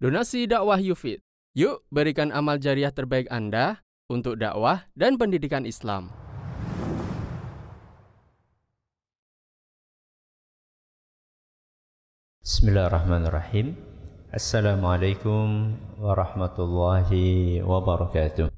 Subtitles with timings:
[0.00, 1.20] Donasi dakwah Yufid.
[1.52, 6.08] Yuk berikan amal jariah terbaik Anda untuk dakwah dan pendidikan Islam.
[12.40, 13.76] Bismillahirrahmanirrahim.
[14.32, 18.48] Assalamualaikum warahmatullahi wabarakatuh.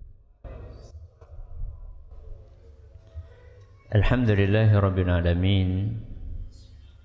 [3.91, 5.99] Alhamdulillahi rabbil alamin.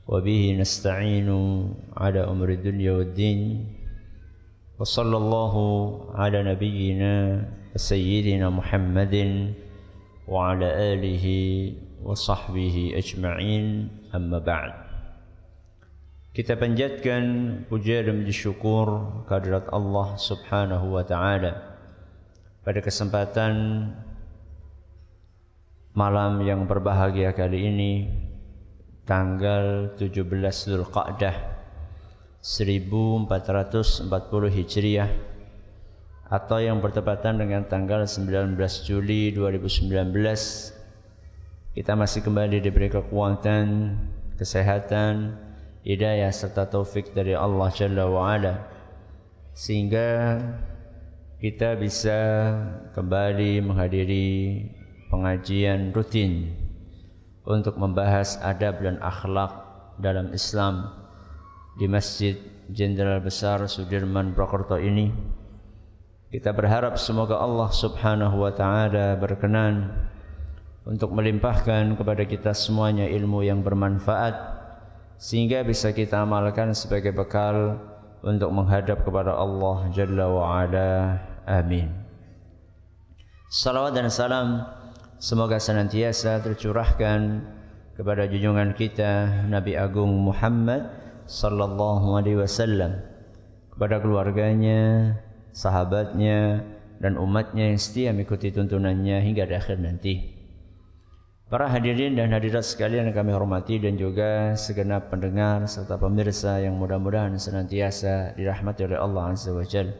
[0.05, 3.76] Wa nasta'inu ala umri dunya wad din.
[4.82, 5.54] وصلى الله
[6.18, 7.14] على نبينا
[7.76, 9.14] سيدنا محمد
[10.28, 11.26] وعلى آله
[12.02, 13.66] وصحبه أجمعين
[14.14, 14.72] أما بعد
[16.32, 17.24] Kita panjatkan
[17.68, 18.88] puja dan puji syukur
[19.28, 21.76] kehadirat Allah Subhanahu wa taala
[22.64, 23.52] pada kesempatan
[25.92, 27.92] malam yang berbahagia kali ini
[29.04, 30.24] tanggal 17
[30.72, 31.55] Zulqa'dah
[32.41, 34.07] 1440
[34.53, 35.11] Hijriah
[36.27, 39.87] atau yang bertepatan dengan tanggal 19 Juli 2019
[41.77, 43.93] kita masih kembali diberi kekuatan,
[44.41, 45.37] kesehatan,
[45.85, 48.65] hidayah serta taufik dari Allah Jalla wa Ala
[49.53, 50.41] sehingga
[51.37, 52.17] kita bisa
[52.97, 54.29] kembali menghadiri
[55.13, 56.49] pengajian rutin
[57.45, 59.53] untuk membahas adab dan akhlak
[60.01, 60.96] dalam Islam
[61.77, 62.33] di Masjid
[62.73, 65.13] Jenderal Besar Sudirman Purwokerto ini.
[66.33, 69.93] Kita berharap semoga Allah Subhanahu wa taala berkenan
[70.83, 74.35] untuk melimpahkan kepada kita semuanya ilmu yang bermanfaat
[75.21, 77.77] sehingga bisa kita amalkan sebagai bekal
[78.25, 81.21] untuk menghadap kepada Allah Jalla wa Ala.
[81.45, 81.93] Amin.
[83.47, 84.65] Salawat dan salam
[85.21, 87.47] semoga senantiasa tercurahkan
[87.95, 93.03] kepada junjungan kita Nabi Agung Muhammad sallallahu alaihi wasallam
[93.75, 95.13] kepada keluarganya,
[95.53, 96.65] sahabatnya
[96.97, 100.37] dan umatnya yang setia mengikuti tuntunannya hingga di akhir nanti.
[101.47, 106.75] Para hadirin dan hadirat sekalian yang kami hormati dan juga segenap pendengar serta pemirsa yang
[106.75, 109.95] mudah-mudahan senantiasa dirahmati oleh Allah Azza wa Jalla.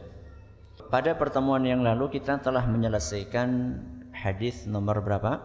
[0.92, 3.80] Pada pertemuan yang lalu kita telah menyelesaikan
[4.12, 5.40] hadis nomor berapa?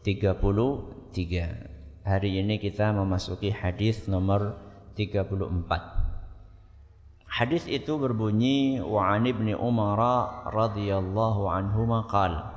[0.00, 1.76] 33.
[2.06, 4.65] Hari ini kita memasuki hadis nomor
[4.96, 7.28] 34.
[7.28, 10.00] Hadis itu berbunyi wa an ibni Umar
[10.48, 12.56] radhiyallahu anhu maqal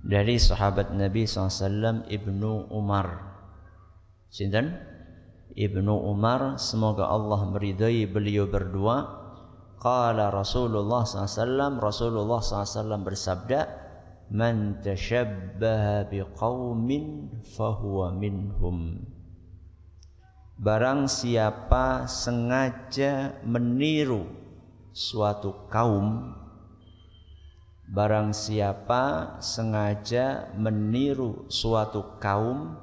[0.00, 3.36] dari sahabat Nabi SAW Ibnu Umar.
[4.30, 4.78] Sinten?
[5.58, 9.18] Ibnu Umar semoga Allah meridai beliau berdua.
[9.80, 13.60] Qala Rasulullah SAW Rasulullah SAW bersabda
[14.30, 19.02] Man tashabbaha biqaumin fahuwa minhum
[20.60, 24.28] Barang siapa sengaja meniru
[24.92, 26.36] suatu kaum
[27.88, 32.76] Barang siapa sengaja meniru suatu kaum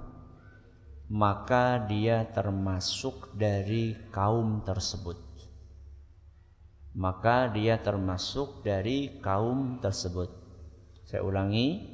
[1.06, 5.22] Maka dia termasuk dari kaum tersebut.
[6.98, 10.34] Maka dia termasuk dari kaum tersebut.
[11.06, 11.86] Saya ulangi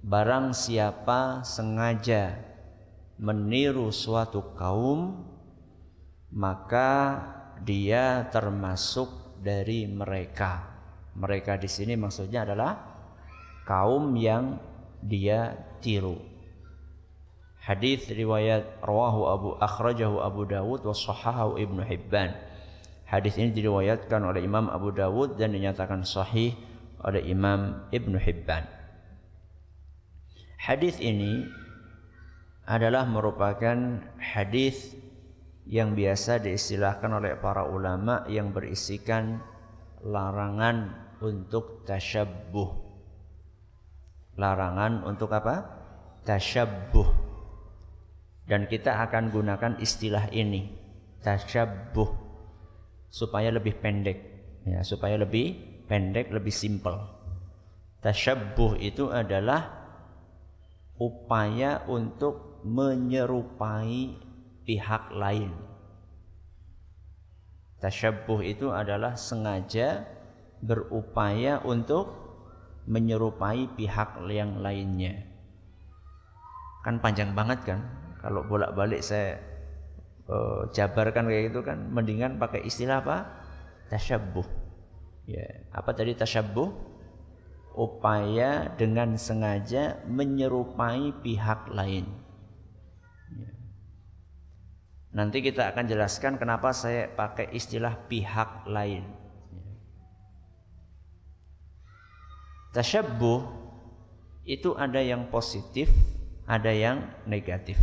[0.00, 2.47] Barang siapa sengaja
[3.18, 5.26] meniru suatu kaum
[6.30, 7.22] maka
[7.62, 10.78] dia termasuk dari mereka.
[11.18, 12.78] Mereka di sini maksudnya adalah
[13.66, 14.58] kaum yang
[15.02, 16.18] dia tiru.
[17.58, 22.32] Hadis riwayat rawahu Abu akhrajahu Abu Dawud wa sahahahu Ibnu Hibban.
[23.04, 26.56] Hadis ini diriwayatkan oleh Imam Abu Dawud dan dinyatakan sahih
[27.04, 28.64] oleh Imam Ibnu Hibban.
[30.60, 31.48] Hadis ini
[32.68, 34.92] adalah merupakan hadis
[35.64, 39.40] yang biasa diistilahkan oleh para ulama yang berisikan
[40.04, 40.92] larangan
[41.24, 42.70] untuk tasyabbuh.
[44.36, 45.64] Larangan untuk apa?
[46.28, 47.08] Tasyabbuh.
[48.44, 50.72] Dan kita akan gunakan istilah ini,
[51.24, 52.08] tasyabbuh
[53.08, 54.18] supaya lebih pendek
[54.68, 55.56] ya, supaya lebih
[55.88, 56.96] pendek, lebih simpel.
[58.04, 59.68] Tasyabbuh itu adalah
[60.96, 64.16] upaya untuk menyerupai
[64.66, 65.54] pihak lain.
[67.78, 70.02] Tasyabbuh itu adalah sengaja
[70.58, 72.10] berupaya untuk
[72.90, 75.22] menyerupai pihak yang lainnya.
[76.82, 77.80] Kan panjang banget kan?
[78.18, 79.38] Kalau bolak-balik saya
[80.26, 83.16] uh, jabarkan kayak gitu kan, mendingan pakai istilah apa?
[83.94, 84.46] Tasyabbuh.
[85.30, 86.90] Ya, apa tadi tasyabbuh?
[87.78, 92.27] Upaya dengan sengaja menyerupai pihak lain.
[95.08, 99.02] Nanti kita akan jelaskan kenapa saya pakai istilah pihak lain.
[102.76, 103.40] Tasyabbuh
[104.44, 105.88] itu ada yang positif,
[106.44, 107.80] ada yang negatif.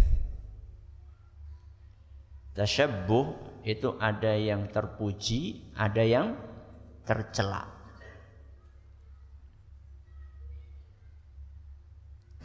[2.53, 3.25] Tasyabbuh
[3.65, 6.37] itu ada yang terpuji, ada yang
[7.03, 7.67] tercela.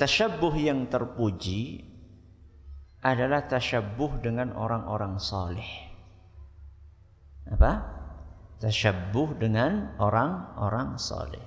[0.00, 1.89] Tasyabbuh yang terpuji
[3.00, 5.70] adalah tasyabbuh dengan orang-orang saleh.
[7.48, 7.72] Apa?
[8.60, 11.40] Tasyabbuh dengan orang-orang saleh.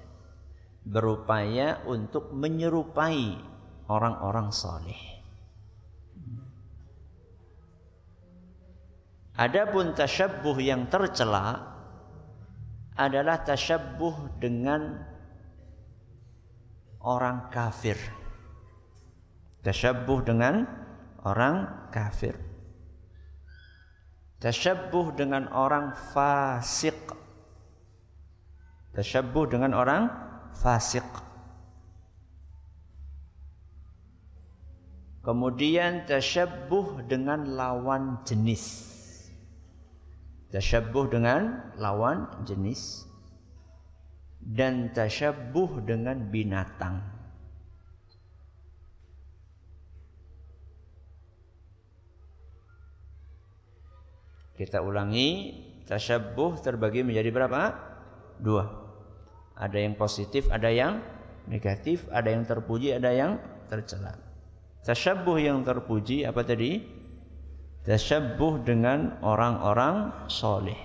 [0.84, 3.38] Berupaya untuk menyerupai
[3.86, 5.02] orang-orang saleh.
[9.38, 11.74] Adapun tasyabbuh yang tercela
[12.98, 15.02] adalah tasyabbuh dengan
[17.02, 17.98] orang kafir.
[19.66, 20.83] Tasyabbuh dengan
[21.24, 22.36] orang kafir.
[24.44, 27.00] Tasyabbuh dengan orang fasik.
[28.92, 30.12] Tasyabbuh dengan orang
[30.52, 31.08] fasik.
[35.24, 38.92] Kemudian tasyabbuh dengan lawan jenis.
[40.52, 43.08] Tasyabbuh dengan lawan jenis
[44.44, 47.00] dan tasyabbuh dengan binatang.
[54.64, 55.52] Kita ulangi,
[55.84, 57.76] tasyabbuh terbagi menjadi berapa?
[58.40, 58.64] Dua.
[59.60, 61.04] Ada yang positif, ada yang
[61.52, 64.16] negatif, ada yang terpuji, ada yang tercela.
[64.88, 66.80] Tasyabbuh yang terpuji apa tadi?
[67.84, 70.80] Tasyabbuh dengan orang-orang soleh.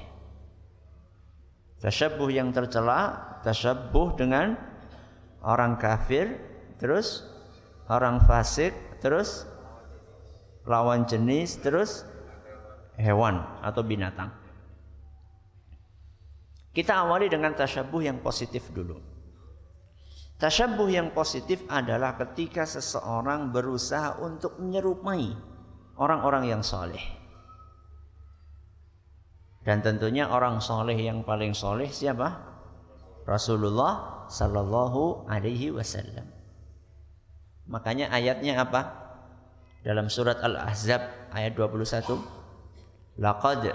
[1.79, 4.59] Tasyabbuh yang tercela, tasyabbuh dengan
[5.47, 6.35] orang kafir,
[6.83, 7.23] terus
[7.87, 9.47] orang fasik, terus
[10.67, 12.18] lawan jenis, terus
[12.99, 14.35] hewan atau binatang.
[16.75, 18.99] Kita awali dengan tasyabuh yang positif dulu.
[20.39, 25.35] Tasyabuh yang positif adalah ketika seseorang berusaha untuk menyerupai
[25.99, 27.03] orang-orang yang soleh.
[29.67, 32.39] Dan tentunya orang soleh yang paling soleh siapa?
[33.27, 36.31] Rasulullah Sallallahu Alaihi Wasallam.
[37.67, 39.11] Makanya ayatnya apa?
[39.83, 42.38] Dalam surat Al-Ahzab ayat 21
[43.19, 43.75] laqad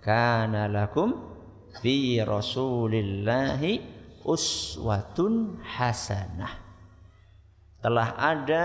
[0.00, 1.14] kana lakum
[1.82, 3.82] fi rasulillahi
[4.22, 6.54] uswatun hasanah.
[7.78, 8.64] Telah ada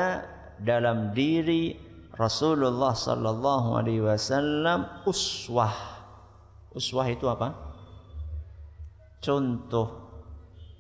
[0.58, 1.78] dalam diri
[2.14, 5.74] Rasulullah sallallahu alaihi wasallam uswah.
[6.74, 7.54] Uswah itu apa?
[9.22, 9.90] Contoh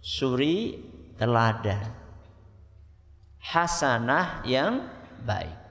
[0.01, 0.77] suri
[1.18, 2.01] teladan.
[3.44, 4.88] Hasanah yang
[5.27, 5.62] baik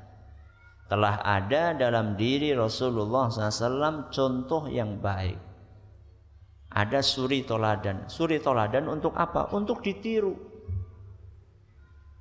[0.92, 5.40] telah ada dalam diri Rasulullah SAW contoh yang baik.
[6.68, 8.12] Ada suri toladan.
[8.12, 9.48] Suri toladan untuk apa?
[9.56, 10.36] Untuk ditiru.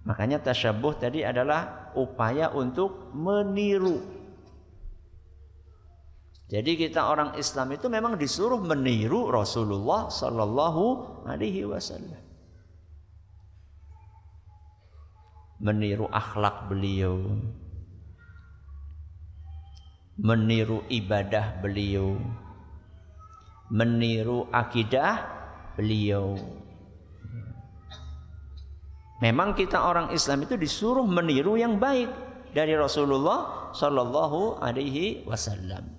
[0.07, 3.99] Makanya tasyabuh tadi adalah upaya untuk meniru.
[6.47, 10.83] Jadi kita orang Islam itu memang disuruh meniru Rasulullah Sallallahu
[11.27, 12.23] Alaihi Wasallam.
[15.59, 17.35] Meniru akhlak beliau,
[20.21, 22.13] meniru ibadah beliau,
[23.73, 25.25] meniru akidah
[25.73, 26.37] beliau.
[29.21, 32.09] Memang kita orang Islam itu disuruh meniru yang baik
[32.53, 35.89] dari Rasulullah Shallallahu Alaihi Wasallam.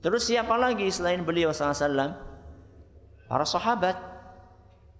[0.00, 2.16] Terus siapa lagi selain beliau SAW?
[3.28, 3.96] Para sahabat.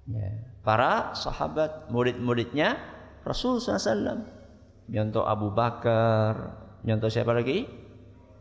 [0.05, 0.31] Ya.
[0.61, 2.77] Para sahabat, murid-muridnya
[3.25, 4.29] Rasul SAW.
[4.93, 6.53] Contoh Abu Bakar,
[6.85, 7.69] Nyontoh siapa lagi?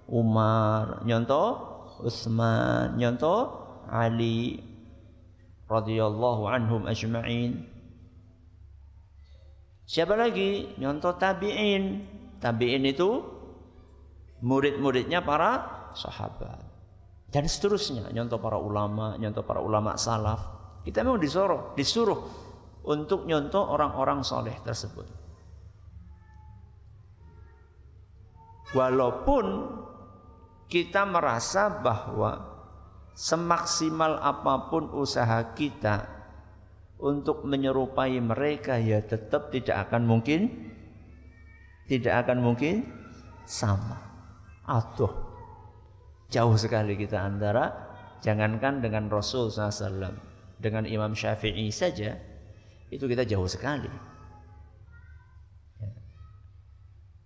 [0.09, 1.69] Umar, nyontoh
[2.01, 4.63] Utsman, nyontoh Ali
[5.69, 7.67] radhiyallahu anhum ajma'in.
[9.89, 10.77] Siapa lagi?
[10.77, 12.05] Nyontoh tabi'in.
[12.39, 13.09] Tabi'in itu
[14.39, 15.65] murid-muridnya para
[15.97, 16.61] sahabat.
[17.29, 20.41] Dan seterusnya, nyontoh para ulama, nyontoh para ulama salaf.
[20.81, 22.19] Kita memang disuruh, disuruh
[22.85, 25.18] untuk nyontoh orang-orang soleh tersebut.
[28.69, 29.45] Walaupun
[30.69, 32.45] kita merasa bahwa
[33.17, 36.05] semaksimal apa pun usaha kita
[37.01, 40.69] untuk menyerupai mereka ya tetap tidak akan mungkin
[41.89, 42.85] tidak akan mungkin
[43.49, 43.97] sama.
[44.69, 45.09] Atau
[46.29, 47.73] jauh sekali kita antara
[48.21, 50.13] jangankan dengan Rasul SAW
[50.61, 52.13] dengan Imam Syafi'i saja
[52.93, 53.89] itu kita jauh sekali.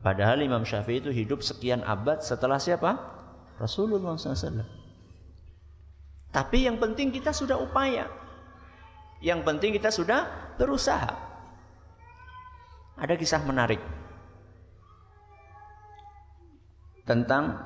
[0.03, 2.99] Padahal Imam Syafi'i itu hidup sekian abad setelah siapa?
[3.55, 4.67] Rasulullah SAW.
[6.27, 8.11] Tapi yang penting kita sudah upaya.
[9.23, 11.07] Yang penting kita sudah berusaha.
[12.99, 13.79] Ada kisah menarik
[17.03, 17.59] tentang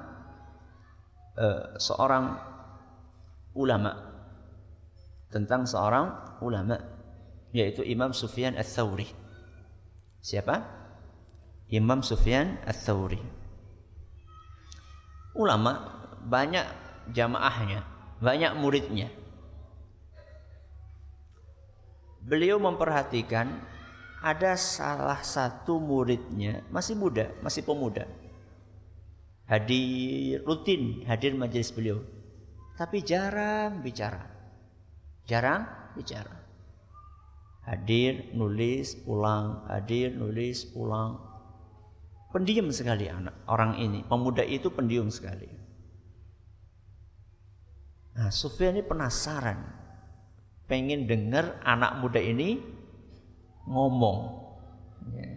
[1.38, 2.38] uh, seorang
[3.54, 3.92] ulama
[5.30, 6.78] tentang seorang ulama
[7.52, 9.08] yaitu Imam Sufyan Ats-Tsauri.
[10.22, 10.77] Siapa?
[11.68, 13.20] Imam Sufyan Ats-Tsauri.
[15.36, 16.64] Ulama banyak
[17.12, 17.84] jamaahnya,
[18.24, 19.12] banyak muridnya.
[22.24, 23.52] Beliau memperhatikan
[24.24, 28.08] ada salah satu muridnya masih muda, masih pemuda.
[29.48, 32.00] Hadir rutin hadir majelis beliau.
[32.80, 34.24] Tapi jarang bicara.
[35.28, 36.36] Jarang bicara.
[37.68, 41.27] Hadir, nulis, pulang, hadir, nulis, pulang.
[42.28, 45.48] Pendiam sekali anak orang ini, pemuda itu pendiam sekali.
[48.18, 49.62] Nah, Sufyan ini penasaran,
[50.68, 52.60] pengen dengar anak muda ini
[53.64, 54.20] ngomong.
[55.16, 55.34] Ya.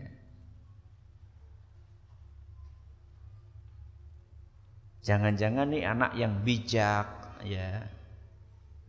[5.00, 7.06] Jangan-jangan nih anak yang bijak,
[7.47, 7.87] ya,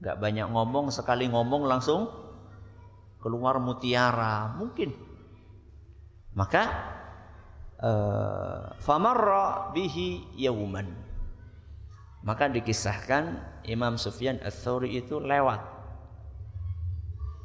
[0.02, 2.10] nggak banyak ngomong, sekali ngomong langsung
[3.22, 4.90] keluar mutiara, mungkin.
[6.34, 6.64] Maka
[7.82, 10.88] uh, famarra bihi yauman.
[12.22, 15.62] Maka dikisahkan Imam Sufyan Ats-Tsauri itu lewat.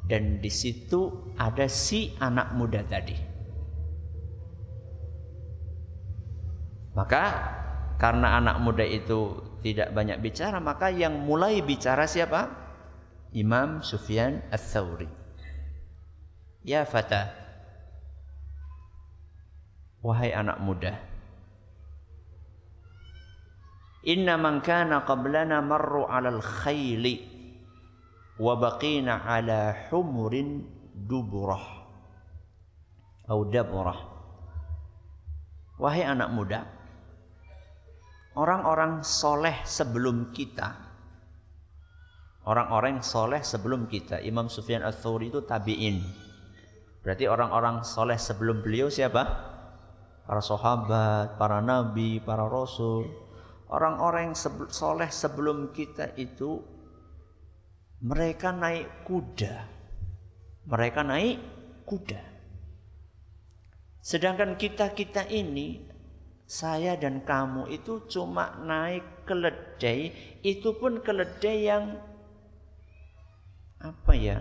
[0.07, 3.17] Dan di situ ada si anak muda tadi.
[6.93, 7.23] Maka
[7.97, 12.53] karena anak muda itu tidak banyak bicara, maka yang mulai bicara siapa?
[13.33, 15.09] Imam Sufyan Ats-Tsauri.
[16.61, 17.46] Ya fata.
[20.07, 20.95] Wahai anak muda.
[24.07, 27.27] Inna man kana qablana marru 'alal khayli
[28.39, 30.63] wa baqina 'ala humurin
[30.95, 31.83] duburah
[33.27, 33.99] atau daburah.
[35.75, 36.63] Wahai anak muda,
[38.39, 40.87] orang-orang soleh sebelum kita.
[42.47, 44.23] Orang-orang soleh sebelum kita.
[44.23, 45.99] Imam Sufyan al-Thawri itu tabi'in.
[47.03, 49.56] Berarti orang-orang soleh sebelum beliau siapa?
[50.27, 53.07] Para sahabat, para nabi, para rasul.
[53.71, 54.35] Orang-orang
[54.71, 56.59] soleh sebelum kita itu
[58.03, 59.55] mereka naik kuda.
[60.67, 61.39] Mereka naik
[61.87, 62.19] kuda.
[64.03, 65.83] Sedangkan kita-kita ini
[66.47, 71.99] saya dan kamu itu cuma naik keledai, itu pun keledai yang
[73.83, 74.39] apa ya?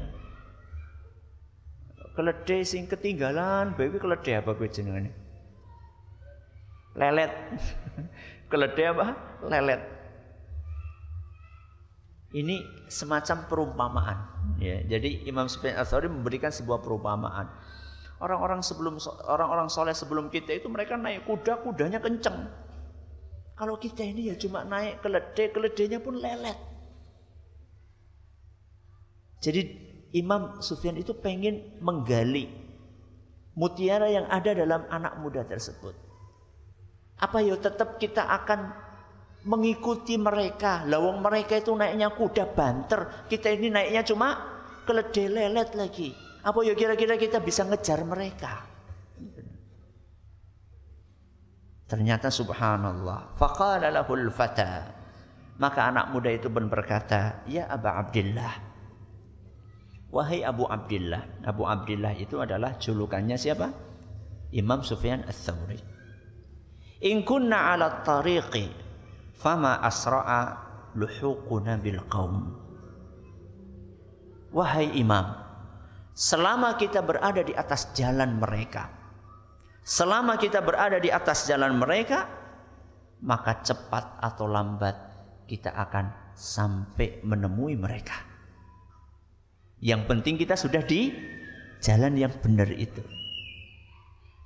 [2.14, 5.25] Keledai sing ketinggalan, baby keledai apa gue jenengane?
[6.96, 7.32] Lelet.
[8.50, 9.06] keledai apa?
[9.44, 9.82] Lelet.
[12.36, 14.18] Ini semacam perumpamaan.
[14.58, 15.78] Ya, jadi Imam Sufyan
[16.10, 17.48] memberikan sebuah perumpamaan.
[18.16, 18.96] Orang-orang sebelum
[19.28, 22.48] orang-orang soleh sebelum kita itu mereka naik kuda, kudanya kenceng.
[23.56, 26.56] Kalau kita ini ya cuma naik keledai, keledainya pun lelet.
[29.40, 29.60] Jadi
[30.16, 32.48] Imam Sufyan itu pengen menggali
[33.56, 36.05] mutiara yang ada dalam anak muda tersebut.
[37.16, 38.87] Apa ya tetap kita akan
[39.46, 40.85] mengikuti mereka.
[40.85, 44.28] Lawang mereka itu naiknya kuda banter, kita ini naiknya cuma
[44.85, 46.12] keledai lelet lagi.
[46.46, 48.62] Apa ya kira-kira kita bisa ngejar mereka?
[51.87, 53.38] Ternyata subhanallah.
[53.38, 54.94] Faqala lahul fata.
[55.56, 58.52] Maka anak muda itu pun berkata, "Ya Aba Abdullah."
[60.11, 61.46] Wahai Abu Abdullah.
[61.46, 63.70] Abu Abdullah itu adalah julukannya siapa?
[64.54, 65.95] Imam Sufyan Ats-Tsauri.
[67.04, 68.72] In kunna 'ala tariqi
[69.36, 70.42] fama asra'a
[70.96, 72.56] luhuquna bil qaum.
[74.56, 75.46] Wahai Imam,
[76.16, 78.88] Selama kita berada di atas jalan mereka,
[79.84, 82.24] selama kita berada di atas jalan mereka,
[83.20, 84.96] maka cepat atau lambat
[85.44, 88.16] kita akan sampai menemui mereka.
[89.84, 91.12] Yang penting kita sudah di
[91.84, 93.04] jalan yang benar itu.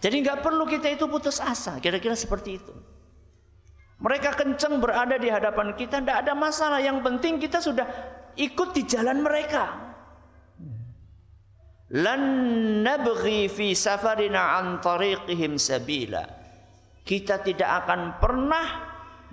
[0.00, 2.72] Jadi nggak perlu kita itu putus asa, kira-kira seperti itu.
[4.00, 6.80] Mereka kenceng berada di hadapan kita, tidak ada masalah.
[6.80, 7.84] Yang penting kita sudah
[8.40, 9.90] ikut di jalan mereka
[11.90, 12.20] lan
[12.86, 16.22] nabghi fi safarina an tariqihim sabila
[17.02, 18.66] kita tidak akan pernah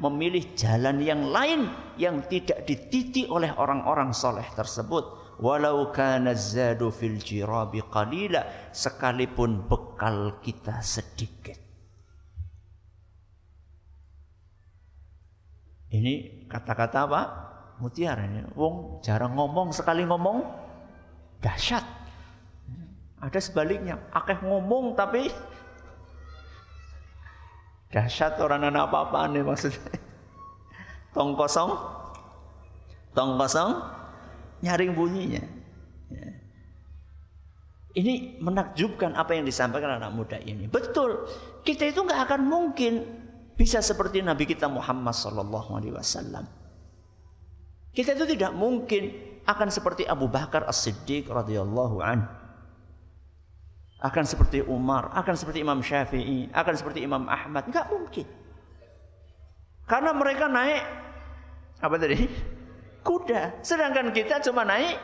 [0.01, 1.69] memilih jalan yang lain
[2.01, 10.41] yang tidak dititi oleh orang-orang soleh tersebut walau kana zadu fil jirabi qalila sekalipun bekal
[10.41, 11.57] kita sedikit.
[15.87, 17.21] Ini kata-kata apa?
[17.79, 18.43] Mutiara ini.
[18.57, 20.43] Wong jarang ngomong sekali ngomong
[21.39, 21.85] dahsyat.
[23.23, 23.97] Ada sebaliknya.
[24.11, 25.31] Akeh ngomong tapi
[27.87, 29.95] dahsyat orang anak apa-apaan nih maksudnya?
[31.15, 31.71] Tong kosong?
[33.15, 33.96] Tong kosong?
[34.61, 35.43] Nyaring bunyinya.
[36.11, 36.29] Ya.
[37.97, 40.69] Ini menakjubkan apa yang disampaikan anak muda ini.
[40.69, 41.25] Betul,
[41.65, 43.01] kita itu nggak akan mungkin
[43.57, 46.45] bisa seperti Nabi kita Muhammad Sallallahu Alaihi Wasallam.
[47.89, 49.09] Kita itu tidak mungkin
[49.49, 52.29] akan seperti Abu Bakar As-Siddiq radhiyallahu an.
[53.97, 58.29] Akan seperti Umar, akan seperti Imam Syafi'i, akan seperti Imam Ahmad, enggak mungkin.
[59.89, 60.85] Karena mereka naik
[61.81, 62.29] apa tadi?
[63.07, 63.63] Kuda.
[63.63, 64.99] Sedangkan kita cuma naik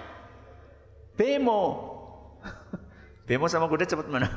[1.16, 1.88] bemo.
[3.28, 4.28] bemo sama kuda cepat mana?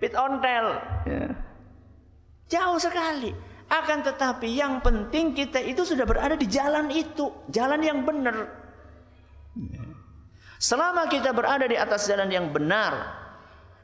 [0.00, 0.66] Pit ontel.
[1.10, 1.26] Ya.
[2.46, 3.34] Jauh sekali.
[3.66, 8.46] Akan tetapi yang penting kita itu sudah berada di jalan itu, jalan yang benar.
[10.62, 12.94] Selama kita berada di atas jalan yang benar,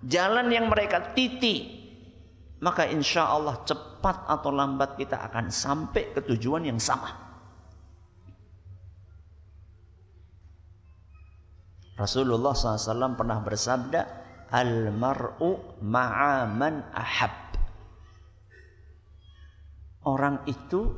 [0.06, 1.82] jalan yang mereka titi,
[2.62, 7.31] maka insya Allah cepat atau lambat kita akan sampai ke tujuan yang sama.
[11.96, 14.00] Rasulullah SAW pernah bersabda,
[14.52, 17.42] Al-mar'u ma'aman ahab
[20.06, 20.90] orang itu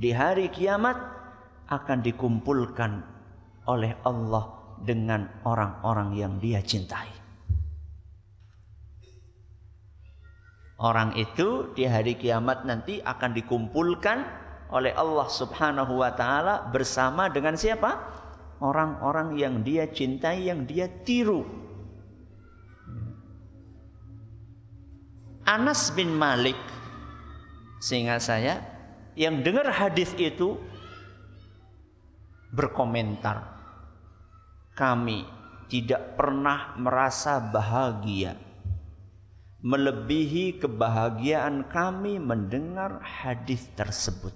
[0.00, 0.96] di hari kiamat
[1.70, 2.92] akan dikumpulkan
[3.70, 4.44] oleh Allah
[4.80, 7.20] dengan orang-orang yang dia cintai.
[10.80, 14.18] Orang itu di hari kiamat nanti akan dikumpulkan
[14.72, 18.00] oleh Allah Subhanahu wa taala bersama dengan siapa?
[18.60, 21.48] Orang-orang yang dia cintai, yang dia tiru.
[25.48, 26.60] Anas bin Malik
[27.80, 28.60] sehingga saya
[29.16, 30.60] yang dengar hadis itu
[32.52, 33.58] berkomentar.
[34.76, 35.26] Kami
[35.66, 38.36] tidak pernah merasa bahagia
[39.60, 44.32] melebihi kebahagiaan kami mendengar hadis tersebut.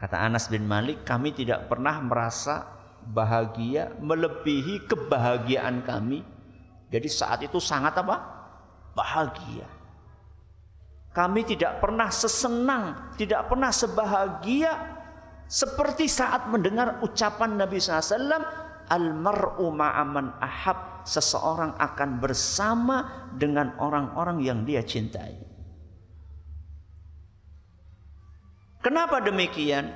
[0.00, 2.64] Kata Anas bin Malik, kami tidak pernah merasa
[3.04, 6.24] bahagia melebihi kebahagiaan kami.
[6.88, 8.16] Jadi saat itu sangat apa?
[8.96, 9.68] Bahagia.
[11.12, 14.72] Kami tidak pernah sesenang, tidak pernah sebahagia
[15.50, 18.40] seperti saat mendengar ucapan Nabi SAW,
[18.90, 25.49] Almaru ma'aman ahab, seseorang akan bersama dengan orang-orang yang dia cintai.
[28.80, 29.92] Kenapa demikian?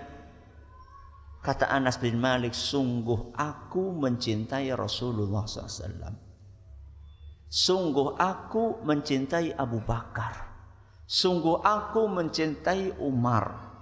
[1.45, 6.13] Kata Anas bin Malik, sungguh aku mencintai Rasulullah SAW.
[7.49, 10.57] Sungguh aku mencintai Abu Bakar.
[11.05, 13.77] Sungguh aku mencintai Umar.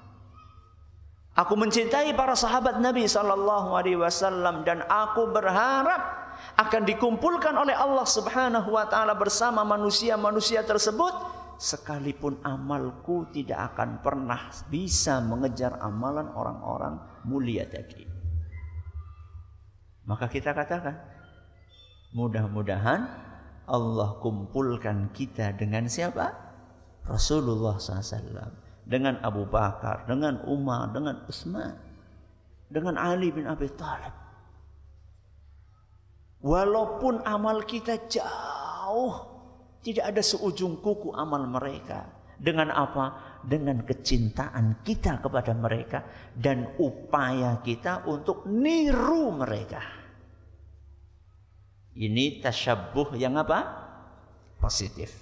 [1.32, 6.22] Aku mencintai para sahabat Nabi sallallahu alaihi wasallam dan aku berharap
[6.60, 11.14] akan dikumpulkan oleh Allah Subhanahu wa taala bersama manusia-manusia tersebut
[11.58, 18.04] sekalipun amalku tidak akan pernah bisa mengejar amalan orang-orang mulia tadi.
[20.04, 20.98] Maka kita katakan
[22.12, 23.00] mudah-mudahan
[23.70, 26.34] Allah kumpulkan kita dengan siapa?
[27.06, 31.78] Rasulullah SAW dengan Abu Bakar, dengan Umar, dengan Utsman,
[32.66, 34.14] dengan Ali bin Abi Thalib.
[36.42, 39.31] Walaupun amal kita jauh,
[39.82, 42.06] tidak ada seujung kuku amal mereka.
[42.42, 43.38] Dengan apa?
[43.42, 49.82] Dengan kecintaan kita kepada mereka dan upaya kita untuk niru mereka.
[51.92, 53.58] Ini tasyabuh yang apa?
[54.58, 55.12] Positif.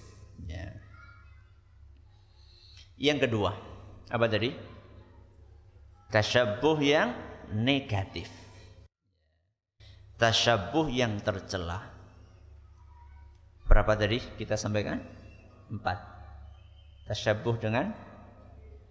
[0.46, 0.76] Ya.
[3.00, 3.56] Yang kedua,
[4.12, 4.52] apa tadi?
[6.12, 7.16] Tasyabuh yang
[7.52, 8.28] negatif.
[10.20, 11.99] Tasyabuh yang tercela.
[13.70, 14.98] Berapa tadi kita sampaikan?
[15.70, 16.02] Empat.
[17.06, 17.94] Tasyabuh dengan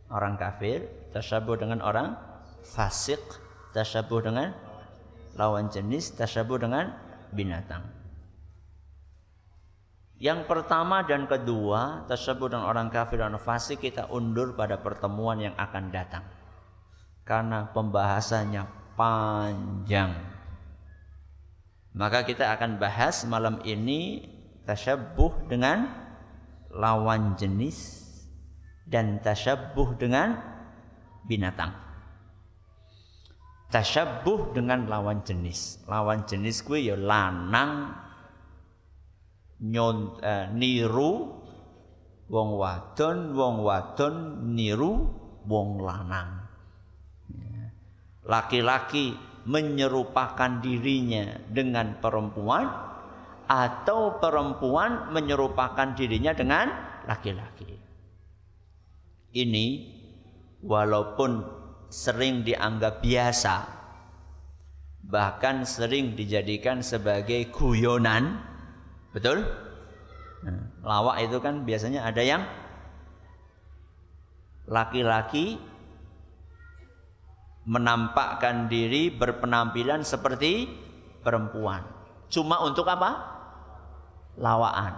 [0.07, 2.15] orang kafir, tasyabuh dengan orang
[2.63, 3.19] fasik,
[3.75, 4.55] tasyabuh dengan
[5.35, 6.95] lawan jenis, tasyabuh dengan
[7.35, 7.83] binatang.
[10.19, 15.55] Yang pertama dan kedua, tersebut dengan orang kafir dan fasik kita undur pada pertemuan yang
[15.55, 16.23] akan datang.
[17.23, 20.11] Karena pembahasannya panjang.
[21.95, 24.27] Maka kita akan bahas malam ini
[24.65, 25.87] tasyabuh dengan
[26.73, 28.07] lawan jenis
[28.89, 30.37] dan tasyabuh dengan
[31.29, 31.73] binatang.
[33.69, 35.85] Tasyabuh dengan lawan jenis.
[35.85, 37.93] Lawan jenis gue ya lanang
[39.61, 41.37] nyon, eh, niru
[42.29, 44.15] wong wadon wong wadon
[44.53, 45.09] niru
[45.49, 46.45] wong lanang
[47.33, 47.73] ya.
[48.29, 49.17] laki-laki
[49.49, 52.88] menyerupakan dirinya dengan perempuan
[53.49, 56.69] atau perempuan menyerupakan dirinya dengan
[57.09, 57.81] laki-laki
[59.33, 59.67] ini
[60.61, 61.41] walaupun
[61.89, 63.65] sering dianggap biasa
[65.09, 68.37] bahkan sering dijadikan sebagai guyonan
[69.09, 69.41] betul
[70.39, 72.47] Nah, lawak itu kan biasanya ada yang
[74.69, 75.59] laki-laki
[77.67, 80.69] menampakkan diri berpenampilan seperti
[81.19, 81.83] perempuan.
[82.31, 83.38] Cuma untuk apa?
[84.39, 84.93] Lawaan.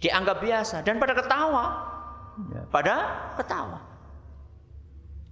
[0.00, 1.64] Dianggap biasa dan pada ketawa.
[2.48, 2.96] Ya, pada
[3.36, 3.78] ketawa.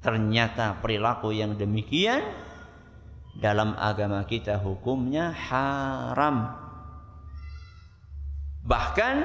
[0.02, 2.22] Ternyata perilaku yang demikian
[3.36, 6.66] dalam agama kita hukumnya haram
[8.66, 9.22] bahkan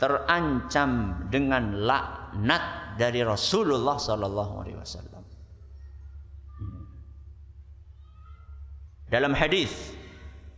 [0.00, 5.22] terancam dengan laknat dari Rasulullah sallallahu alaihi wasallam.
[9.12, 9.92] Dalam hadis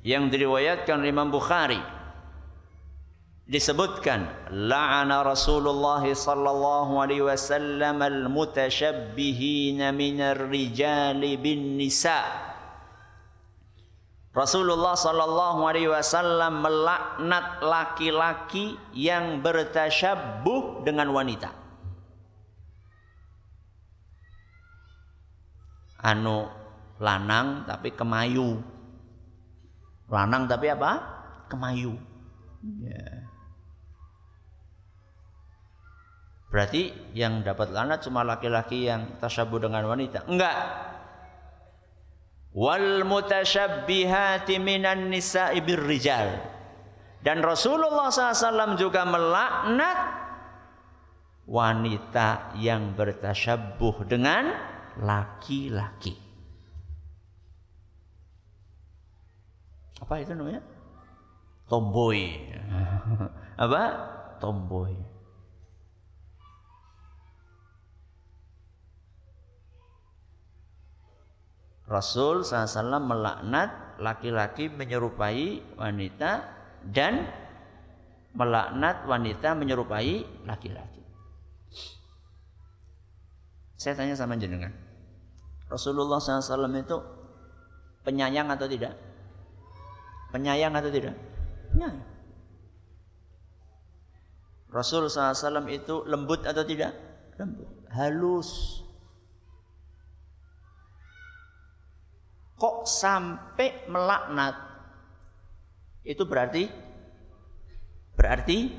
[0.03, 1.79] yang diriwayatkan Imam Bukhari
[3.47, 12.53] disebutkan la'ana Rasulullah sallallahu alaihi wasallam al-mutashabbihin minar rijali bin nisa'
[14.33, 21.53] Rasulullah Sallallahu Alaihi Wasallam melaknat laki-laki yang bertasyabuh dengan wanita.
[26.01, 26.49] Anu
[26.97, 28.72] lanang tapi kemayu.
[30.13, 31.01] Lanang tapi apa?
[31.49, 31.97] Kemayu.
[32.85, 33.33] Ya.
[36.53, 40.29] Berarti yang dapat lanat cuma laki-laki yang tasyabuh dengan wanita.
[40.29, 40.57] Enggak
[42.53, 46.37] wal mutasyabbihati minan nisa'i birrijal
[47.25, 49.99] dan Rasulullah SAW juga melaknat
[51.49, 54.53] wanita yang bertasyabuh dengan
[55.01, 56.22] laki-laki.
[60.03, 60.59] Apa itu namanya?
[61.71, 62.51] Tomboy.
[63.65, 63.83] Apa?
[64.43, 64.93] Tomboy.
[71.87, 76.51] Rasul SAW melaknat laki-laki menyerupai wanita
[76.89, 77.29] dan
[78.33, 81.05] melaknat wanita menyerupai laki-laki.
[83.77, 84.73] Saya tanya sama jenengan.
[85.69, 86.97] Rasulullah SAW itu
[88.09, 89.12] penyayang atau tidak?
[90.33, 91.15] Penyayang atau tidak?
[91.71, 92.09] Penyayang.
[94.73, 96.97] Rasul SAW itu lembut atau tidak?
[97.37, 97.69] Lembut.
[97.93, 98.83] Halus.
[102.63, 104.55] kok sampai melaknat
[106.07, 106.71] itu berarti
[108.15, 108.71] berarti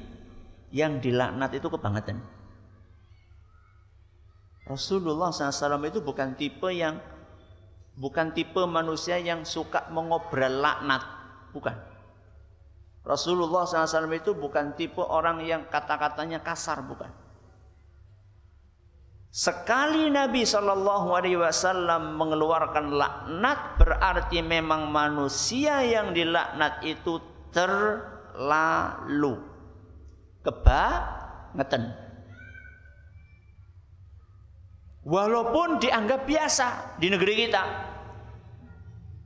[0.72, 2.24] yang dilaknat itu kebangetan
[4.64, 6.96] Rasulullah SAW itu bukan tipe yang
[8.00, 11.04] bukan tipe manusia yang suka mengobrol laknat
[11.54, 11.78] bukan
[13.06, 17.12] Rasulullah SAW itu bukan tipe orang yang kata-katanya kasar bukan
[19.34, 27.18] Sekali Nabi Shallallahu Alaihi Wasallam mengeluarkan laknat berarti memang manusia yang dilaknat itu
[27.50, 29.42] terlalu
[30.46, 31.98] kebangetan.
[35.02, 37.64] Walaupun dianggap biasa di negeri kita,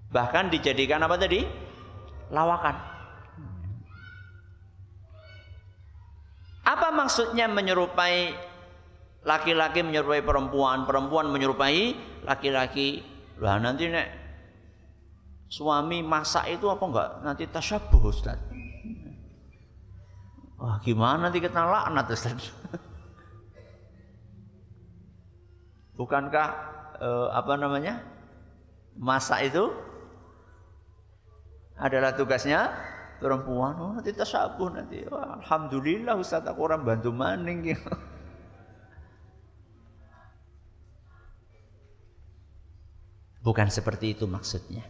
[0.07, 1.66] bahkan dijadikan apa tadi?
[2.31, 2.75] Lawakan.
[6.67, 8.35] Apa maksudnya menyerupai
[9.23, 11.95] laki-laki menyerupai perempuan, perempuan menyerupai
[12.27, 13.03] laki-laki.
[13.39, 14.07] Lah nanti nek
[15.47, 18.39] suami masak itu apa enggak nanti tasyabuh Ustaz.
[20.57, 22.51] Wah, gimana nanti kita laknat Ustaz?
[25.97, 26.47] Bukankah
[26.99, 28.01] eh, apa namanya?
[28.97, 29.69] Masak itu
[31.77, 32.73] adalah tugasnya
[33.21, 33.73] perempuan.
[33.77, 35.05] Oh, nanti tasyabuh nanti.
[35.09, 37.89] Wah, alhamdulillah Ustaz aku orang bantu maning gitu.
[43.45, 44.83] Bukan seperti itu maksudnya.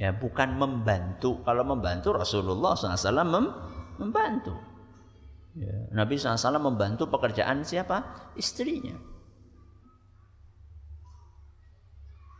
[0.00, 1.44] Ya, bukan membantu.
[1.44, 3.46] Kalau membantu Rasulullah SAW mem
[4.00, 4.56] membantu.
[5.56, 5.88] Ya.
[5.92, 8.32] Nabi SAW membantu pekerjaan siapa?
[8.36, 8.96] Istrinya.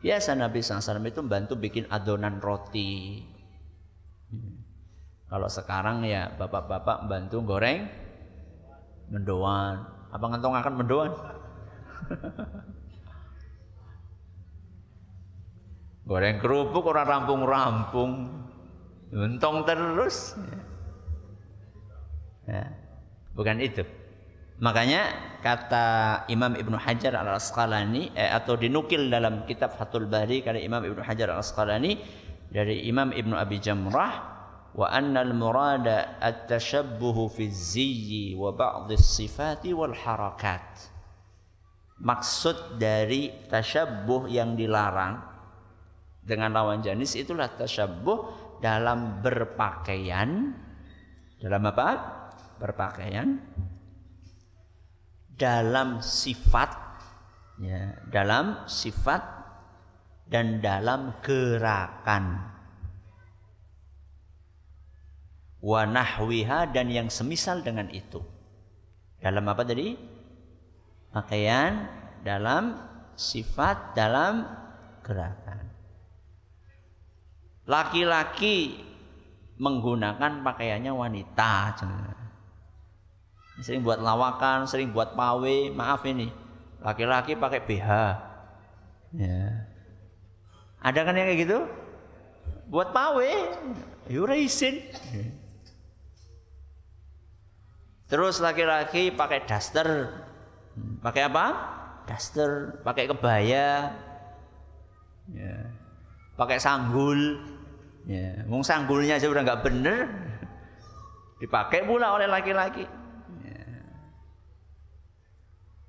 [0.01, 3.25] Biasa Nabi SAW itu membantu bikin adonan roti.
[5.27, 7.91] Kalau sekarang ya bapak-bapak membantu goreng
[9.11, 9.83] mendoan.
[10.15, 11.11] Apa ngantong akan mendoan?
[16.07, 18.31] Goreng kerupuk orang rampung-rampung.
[19.11, 20.39] Untung terus.
[22.47, 22.71] Ya.
[23.35, 23.83] Bukan itu.
[24.63, 25.11] Makanya
[25.43, 25.87] kata
[26.31, 31.03] Imam Ibnu Hajar Al Asqalani eh, atau dinukil dalam kitab Fathul Bari kata Imam Ibnu
[31.03, 31.99] Hajar Al Asqalani
[32.55, 34.36] dari Imam Ibnu Abi Jamrah
[34.77, 38.93] wa anna al murada at tashabbuh fi ziyyi wa ba'd.
[41.97, 45.17] Maksud dari tasyabbuh yang dilarang
[46.21, 50.53] dengan lawan jenis itulah tasyabbuh dalam berpakaian
[51.41, 51.89] dalam apa?
[52.61, 53.41] Berpakaian
[55.37, 56.73] dalam sifat
[57.61, 59.23] ya, dalam sifat
[60.29, 62.56] dan dalam gerakan
[65.67, 68.23] wa nahwiha dan yang semisal dengan itu
[69.19, 69.99] dalam apa tadi
[71.11, 71.91] pakaian
[72.23, 72.79] dalam
[73.19, 74.47] sifat dalam
[75.03, 75.67] gerakan
[77.67, 78.79] laki-laki
[79.59, 81.75] menggunakan pakaiannya wanita
[83.61, 85.57] sering buat lawakan, sering buat pawe.
[85.73, 86.29] Maaf ini,
[86.85, 87.89] laki-laki pakai BH.
[89.17, 89.45] Ya.
[90.85, 91.59] Ada kan yang kayak gitu?
[92.69, 93.31] Buat pawe,
[94.13, 94.83] yura izin.
[98.07, 100.15] Terus laki-laki pakai daster.
[101.03, 101.47] Pakai apa?
[102.07, 103.91] Daster, pakai kebaya.
[105.33, 105.57] Ya.
[106.39, 107.43] Pakai sanggul.
[108.07, 110.07] Ya, mung sanggulnya aja udah nggak bener.
[111.43, 112.87] Dipakai pula oleh laki-laki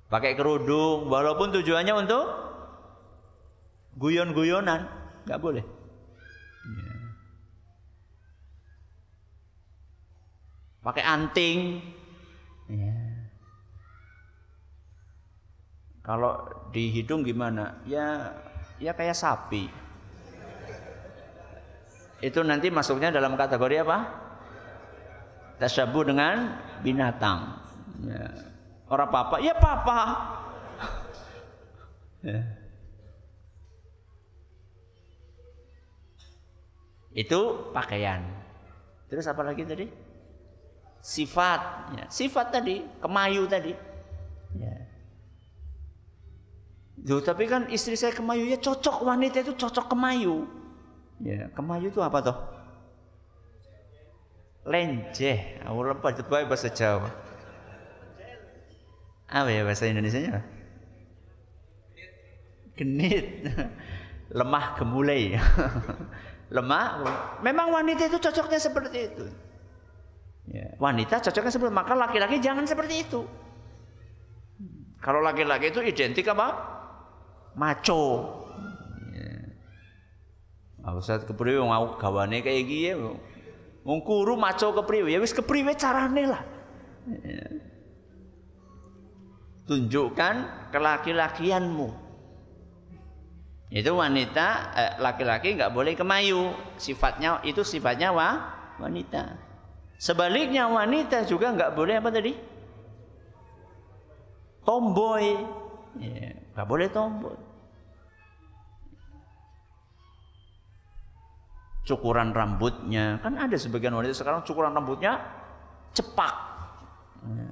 [0.08, 2.26] pakai kerudung walaupun tujuannya untuk
[4.00, 4.88] guyon-guyonan
[5.28, 5.64] nggak boleh
[6.64, 6.96] ya.
[10.80, 11.84] pakai anting
[12.68, 12.96] ya.
[16.04, 18.32] kalau di hidung gimana ya
[18.78, 19.68] ya kayak sapi
[22.18, 23.98] itu nanti masuknya dalam kategori apa
[25.58, 27.58] tasyabuh dengan binatang
[28.06, 28.48] ya.
[28.88, 30.00] Orang papa, ya papa.
[32.18, 32.42] Ya.
[37.14, 38.26] Itu pakaian.
[39.06, 39.86] Terus apa lagi tadi?
[41.00, 41.60] Sifat.
[41.96, 42.04] Ya.
[42.10, 43.72] Sifat tadi, kemayu tadi.
[44.58, 44.76] Ya.
[46.98, 50.44] Duh, tapi kan istri saya kemayu ya cocok wanita itu cocok kemayu.
[51.22, 52.38] Ya, kemayu itu apa toh?
[54.68, 55.62] Lenjeh.
[55.64, 56.12] Aku lupa
[56.44, 57.28] bahasa Jawa
[59.28, 60.40] apa ya bahasa Indonesia nya
[62.72, 63.44] genit
[64.32, 65.36] lemah gemulai
[66.56, 66.84] lemah
[67.44, 69.24] memang wanita itu cocoknya seperti itu
[70.52, 70.74] ya.
[70.80, 73.20] wanita cocoknya seperti maka laki-laki jangan seperti itu.
[74.98, 76.48] Kalau laki-laki itu identik apa?
[77.54, 78.02] Maco.
[79.14, 79.34] Ya.
[80.90, 82.90] Aku saat kepriwe mau gawane kayak gini
[83.86, 85.14] wong kuru maco kepriwe.
[85.14, 86.42] Ya wis kepriwe carane lah.
[87.22, 87.46] Ya.
[89.68, 90.34] Tunjukkan
[90.74, 91.88] kelaki-lakianmu.
[93.68, 96.56] Itu wanita eh, laki-laki nggak boleh kemayu.
[96.80, 98.28] Sifatnya itu sifatnya wa,
[98.80, 99.47] wanita
[99.98, 102.32] sebaliknya wanita juga nggak boleh apa tadi
[104.62, 105.26] tomboy
[105.98, 107.36] ya, nggak boleh tomboy
[111.84, 115.18] cukuran rambutnya kan ada sebagian wanita sekarang cukuran rambutnya
[115.92, 116.34] cepak
[117.26, 117.50] ya.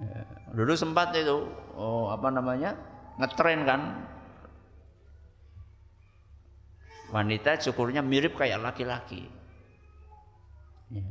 [0.00, 0.24] Ya.
[0.56, 1.44] Dulu sempat itu
[1.76, 2.72] oh apa namanya?
[3.20, 3.80] ngetren kan.
[7.12, 9.28] Wanita cukurnya mirip kayak laki-laki.
[10.88, 11.04] Ya.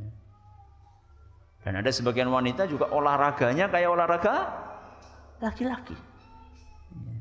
[1.60, 4.34] Dan ada sebagian wanita juga olahraganya kayak olahraga
[5.44, 5.96] laki-laki.
[6.96, 7.16] Ya.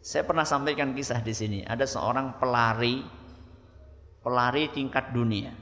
[0.00, 1.58] Saya pernah sampaikan kisah di sini.
[1.64, 3.00] Ada seorang pelari,
[4.20, 5.52] pelari tingkat dunia,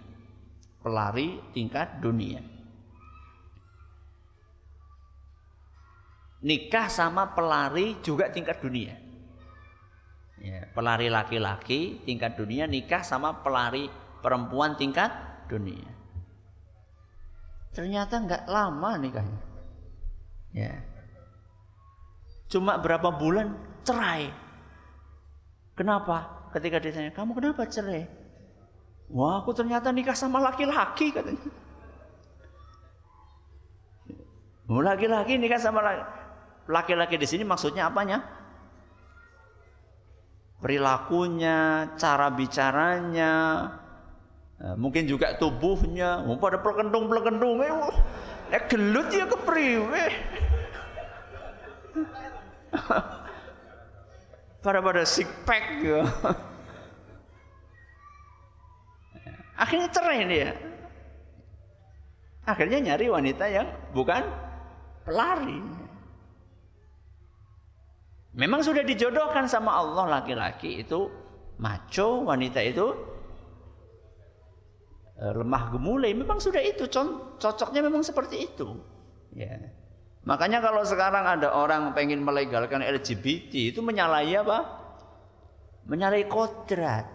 [0.82, 2.58] pelari tingkat dunia.
[6.42, 8.94] nikah sama pelari juga tingkat dunia.
[10.38, 13.90] Ya, pelari laki-laki tingkat dunia nikah sama pelari
[14.22, 15.10] perempuan tingkat
[15.50, 15.97] dunia.
[17.72, 19.40] Ternyata nggak lama nikahnya.
[20.52, 20.74] Ya.
[22.48, 23.52] Cuma berapa bulan
[23.84, 24.32] cerai.
[25.76, 26.48] Kenapa?
[26.50, 28.08] Ketika ditanya, kamu kenapa cerai?
[29.08, 31.48] Wah, aku ternyata nikah sama laki-laki katanya.
[34.68, 36.04] Laki-laki nikah sama laki
[36.68, 38.20] laki-laki di sini maksudnya apanya?
[40.60, 43.32] Perilakunya, cara bicaranya,
[44.74, 46.26] mungkin juga tubuhnya.
[46.26, 47.70] Mau pada pelekendung-pelekendung, eh,
[48.58, 50.04] eh gelut ya kepriwe.
[54.64, 56.02] pada pada six pack gitu.
[59.62, 60.54] Akhirnya cerai dia.
[62.46, 64.22] Akhirnya nyari wanita yang bukan
[65.04, 65.60] pelari.
[68.38, 71.10] Memang sudah dijodohkan sama Allah laki-laki itu
[71.58, 73.17] maco, wanita itu eh,
[75.18, 76.14] lemah gemulai.
[76.14, 76.86] Memang sudah itu
[77.38, 78.78] cocoknya memang seperti itu.
[79.34, 79.58] Ya.
[80.22, 84.58] Makanya kalau sekarang ada orang pengen melegalkan LGBT itu menyalahi apa?
[85.88, 87.06] Menyalahi kodrat.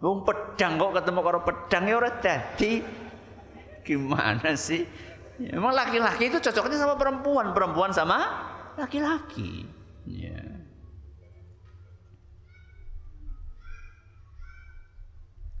[0.00, 2.12] Wong pedang kok ketemu karo pedang ya ora
[3.86, 4.84] Gimana sih?
[5.40, 8.18] Emang laki-laki itu cocoknya sama perempuan, perempuan sama
[8.76, 9.68] laki-laki.
[10.08, 10.35] Ya.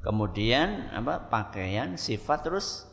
[0.06, 2.86] Kemudian apa pakaian, sifat terus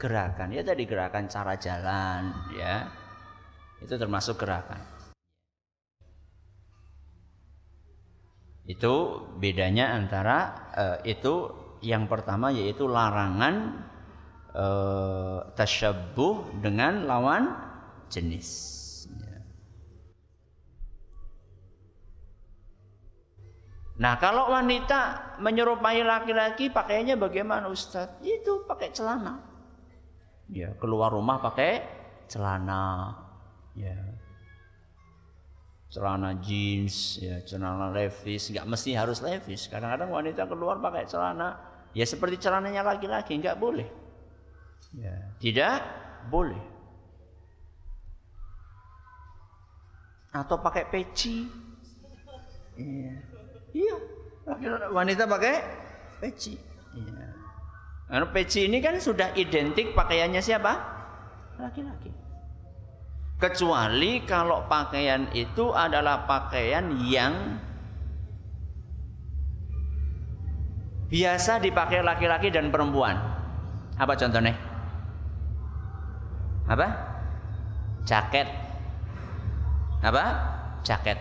[0.00, 0.56] gerakan.
[0.56, 2.88] Ya tadi gerakan cara jalan, ya.
[3.84, 4.80] Itu termasuk gerakan.
[8.64, 10.38] Itu bedanya antara
[10.72, 11.52] uh, itu
[11.84, 13.84] yang pertama yaitu larangan
[14.56, 17.52] uh, tasyabbuh dengan lawan
[18.08, 18.75] jenis.
[23.96, 28.20] Nah kalau wanita menyerupai laki-laki pakainya bagaimana Ustadz?
[28.20, 29.40] Itu pakai celana.
[30.52, 31.80] Ya keluar rumah pakai
[32.28, 33.16] celana.
[33.72, 33.96] Ya
[35.96, 39.70] celana jeans, ya celana levis, nggak mesti harus levis.
[39.70, 41.56] Kadang-kadang wanita keluar pakai celana,
[41.96, 43.88] ya seperti celananya laki-laki, nggak boleh.
[44.92, 45.16] Ya.
[45.40, 45.80] Tidak
[46.28, 46.60] boleh.
[50.36, 51.48] Atau pakai peci.
[52.76, 53.35] Iya.
[53.76, 53.96] Iya.
[54.88, 55.54] Wanita pakai
[56.24, 56.56] peci.
[56.96, 57.28] Iya.
[58.06, 60.72] Karena peci ini kan sudah identik pakaiannya siapa?
[61.60, 62.08] Laki-laki.
[63.36, 67.60] Kecuali kalau pakaian itu adalah pakaian yang
[71.12, 73.20] biasa dipakai laki-laki dan perempuan.
[74.00, 74.56] Apa contohnya?
[76.66, 76.86] apa?
[78.02, 78.48] Jaket.
[80.02, 80.24] Apa?
[80.82, 81.18] Jaket.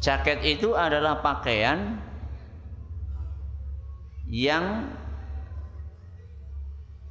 [0.00, 2.00] Jaket itu adalah pakaian
[4.24, 4.88] yang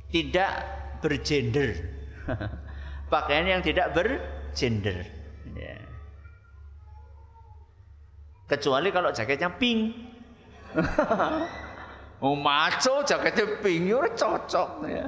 [0.10, 0.66] tidak
[1.06, 1.78] bergender.
[3.14, 5.06] pakaian yang tidak bergender.
[5.54, 5.78] Ya.
[8.50, 9.94] Kecuali kalau jaketnya pink.
[12.26, 15.06] oh maco jaketnya pink ya cocok ya.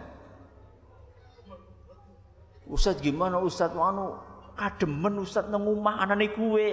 [2.71, 4.15] Ustaz gimana Ustaz anu
[4.53, 6.69] kademen Ustaz nang omah anane kue.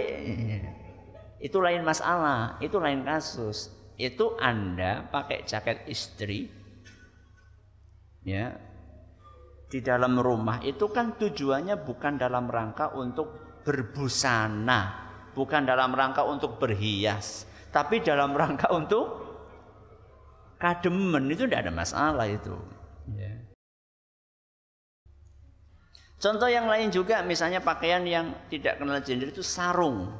[1.38, 3.70] Itu lain masalah, itu lain kasus.
[3.98, 6.50] Itu Anda pakai jaket istri
[8.28, 8.54] ya.
[9.68, 14.80] Di dalam rumah itu kan tujuannya bukan dalam rangka untuk berbusana,
[15.36, 19.28] bukan dalam rangka untuk berhias, tapi dalam rangka untuk
[20.56, 22.56] kademen itu tidak ada masalah itu.
[23.12, 23.44] Ya.
[26.18, 30.10] Contoh yang lain juga misalnya pakaian yang tidak kenal gender itu sarung.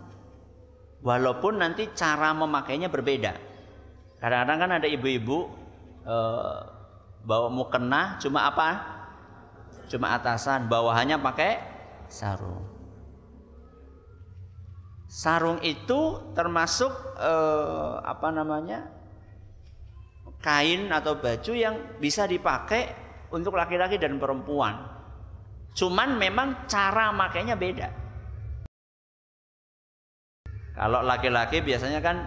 [0.98, 3.38] Walaupun nanti cara memakainya berbeda.
[4.18, 5.46] Kadang-kadang kan ada ibu-ibu
[6.02, 6.16] e,
[7.22, 8.68] bawa mukena cuma apa?
[9.86, 11.62] Cuma atasan, bawahannya pakai
[12.10, 12.66] sarung.
[15.06, 17.34] Sarung itu termasuk e,
[18.02, 18.98] apa namanya?
[20.38, 22.94] kain atau baju yang bisa dipakai
[23.34, 24.86] untuk laki-laki dan perempuan.
[25.74, 27.90] Cuman memang cara makainya beda.
[30.78, 32.22] Kalau laki-laki biasanya kan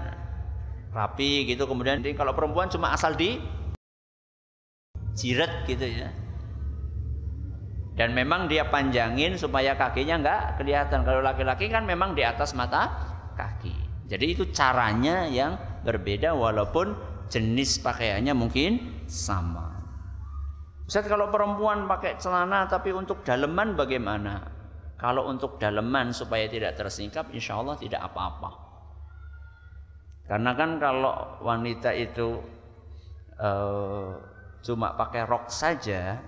[0.92, 3.40] rapi gitu, kemudian kalau perempuan cuma asal di
[5.16, 6.12] jiret gitu ya.
[7.96, 11.08] Dan memang dia panjangin supaya kakinya nggak kelihatan.
[11.08, 12.92] Kalau laki-laki kan memang di atas mata
[13.40, 13.72] kaki.
[14.12, 15.56] Jadi itu caranya yang
[15.88, 16.92] berbeda walaupun
[17.32, 18.72] jenis pakaiannya mungkin
[19.08, 19.80] sama.
[20.84, 24.61] Ustaz kalau perempuan pakai celana tapi untuk daleman bagaimana?
[25.02, 28.54] Kalau untuk daleman supaya tidak tersingkap insya Allah tidak apa-apa.
[30.30, 32.38] Karena kan kalau wanita itu
[33.42, 34.14] uh,
[34.62, 36.22] cuma pakai rok saja,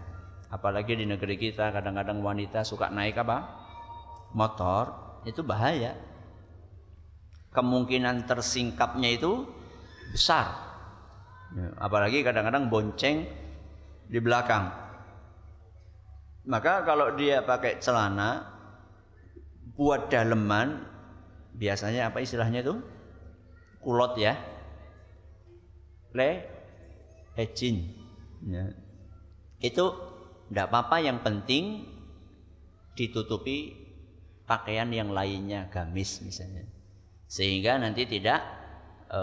[0.50, 3.46] apalagi di negeri kita kadang-kadang wanita suka naik apa?
[4.34, 4.90] Motor,
[5.30, 5.94] itu bahaya.
[7.54, 9.46] Kemungkinan tersingkapnya itu
[10.10, 10.50] besar.
[11.54, 13.30] Ya, apalagi kadang-kadang bonceng
[14.10, 14.74] di belakang.
[16.50, 18.53] Maka kalau dia pakai celana
[19.74, 20.86] buat daleman
[21.58, 22.76] biasanya apa istilahnya itu?
[23.82, 24.38] Kulot ya.
[26.14, 26.46] Le
[27.36, 27.90] ecin.
[28.46, 28.70] Ya.
[29.64, 29.96] Itu
[30.50, 31.90] tidak apa-apa yang penting
[32.94, 33.74] ditutupi
[34.46, 36.68] pakaian yang lainnya gamis misalnya
[37.34, 38.46] sehingga nanti tidak
[39.10, 39.22] e,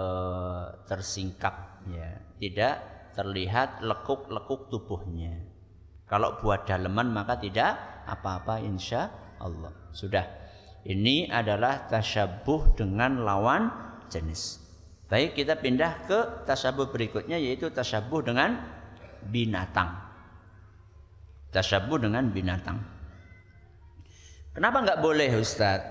[0.90, 2.10] tersingkap ya
[2.42, 2.74] tidak
[3.14, 5.46] terlihat lekuk-lekuk tubuhnya.
[6.10, 9.72] Kalau buat daleman maka tidak apa-apa insya Allah.
[9.90, 10.28] Sudah.
[10.80, 13.68] Ini adalah tasyabuh dengan lawan
[14.08, 14.60] jenis.
[15.10, 18.56] Baik, kita pindah ke tasyabuh berikutnya yaitu tasyabuh dengan
[19.26, 19.92] binatang.
[21.50, 22.78] Tasyabuh dengan binatang.
[24.54, 25.82] Kenapa nggak boleh Ustaz?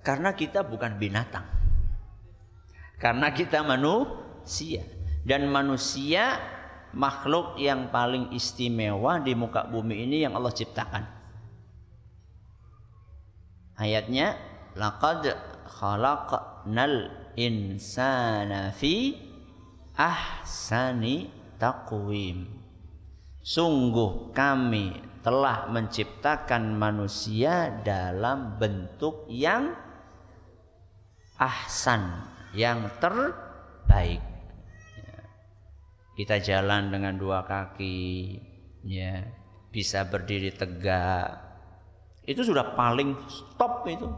[0.00, 1.44] Karena kita bukan binatang.
[2.96, 4.82] Karena kita manusia.
[5.26, 6.38] Dan manusia
[6.94, 11.15] makhluk yang paling istimewa di muka bumi ini yang Allah ciptakan.
[13.76, 14.40] Ayatnya
[14.72, 15.36] laqad
[15.68, 19.12] khalaqnal insana fi
[19.96, 21.28] ahsani
[21.60, 22.48] taqwim.
[23.44, 29.70] Sungguh kami telah menciptakan manusia dalam bentuk yang
[31.36, 34.24] ahsan, yang terbaik.
[36.16, 38.40] Kita jalan dengan dua kaki
[38.88, 39.20] ya.
[39.68, 41.45] Bisa berdiri tegak
[42.26, 43.14] itu sudah paling
[43.54, 44.10] top itu.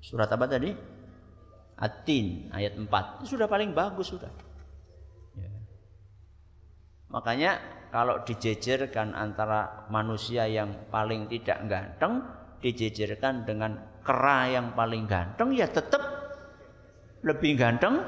[0.00, 0.72] Surat apa tadi?
[1.74, 4.30] Atin ayat 4 itu sudah paling bagus sudah.
[5.34, 5.50] Ya.
[7.10, 7.58] makanya
[7.90, 12.22] kalau dijejerkan antara manusia yang paling tidak ganteng
[12.62, 13.74] dijejerkan dengan
[14.06, 16.00] kera yang paling ganteng ya tetap
[17.26, 17.98] lebih ganteng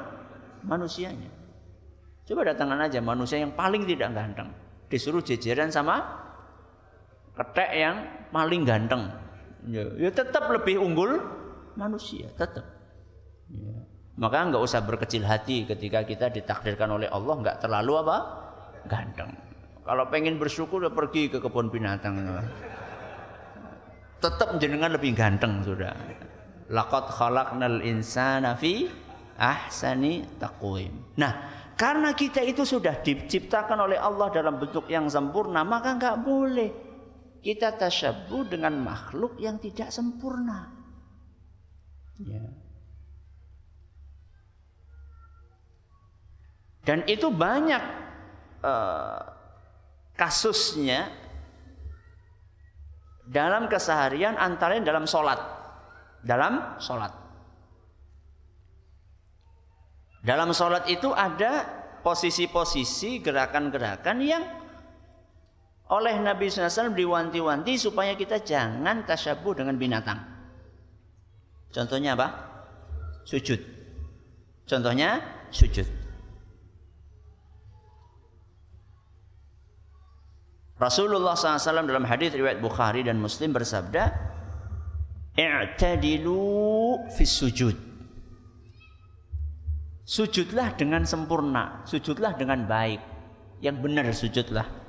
[0.62, 1.28] manusianya.
[2.26, 4.50] Coba datangkan aja manusia yang paling tidak ganteng.
[4.86, 6.02] Disuruh jejeran sama
[7.34, 7.96] ketek yang
[8.30, 9.10] paling ganteng.
[9.66, 11.18] Ya, ya tetap lebih unggul
[11.74, 12.64] manusia, tetap.
[13.50, 13.74] Ya.
[14.16, 18.16] Maka nggak usah berkecil hati ketika kita ditakdirkan oleh Allah nggak terlalu apa
[18.88, 19.30] ganteng.
[19.84, 22.16] Kalau pengen bersyukur ya pergi ke kebun binatang.
[24.18, 25.94] Tetap jenengan lebih ganteng sudah.
[26.72, 28.88] Laqad khalaqnal insana fi
[29.36, 31.14] ahsani taqwim.
[31.20, 31.32] Nah,
[31.76, 36.70] karena kita itu sudah diciptakan oleh Allah dalam bentuk yang sempurna, maka nggak boleh
[37.46, 40.66] kita tasyabuh dengan makhluk yang tidak sempurna.
[42.18, 42.42] Ya.
[46.82, 47.82] Dan itu banyak
[48.66, 49.22] uh,
[50.18, 51.06] kasusnya
[53.30, 55.38] dalam keseharian antara dalam sholat.
[56.26, 57.14] Dalam sholat.
[60.26, 61.62] Dalam sholat itu ada
[62.02, 64.65] posisi-posisi gerakan-gerakan yang
[65.86, 70.18] oleh Nabi SAW diwanti-wanti supaya kita jangan tasyabuh dengan binatang.
[71.70, 72.28] Contohnya apa?
[73.22, 73.60] Sujud.
[74.66, 75.22] Contohnya
[75.54, 75.86] sujud.
[80.76, 84.12] Rasulullah SAW dalam hadis riwayat Bukhari dan Muslim bersabda,
[85.38, 87.76] "I'tadilu fis sujud."
[90.06, 93.00] Sujudlah dengan sempurna, sujudlah dengan baik.
[93.64, 94.85] Yang benar sujudlah.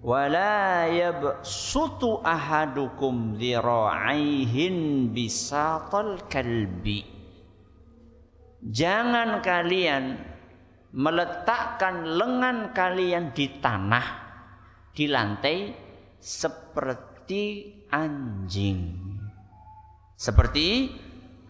[0.00, 7.04] Wala yabsutu ahadukum dhira'aihin bisatal kalbi.
[8.64, 10.16] Jangan kalian
[10.96, 14.06] meletakkan lengan kalian di tanah,
[14.96, 15.76] di lantai
[16.16, 18.96] seperti anjing.
[20.16, 20.96] Seperti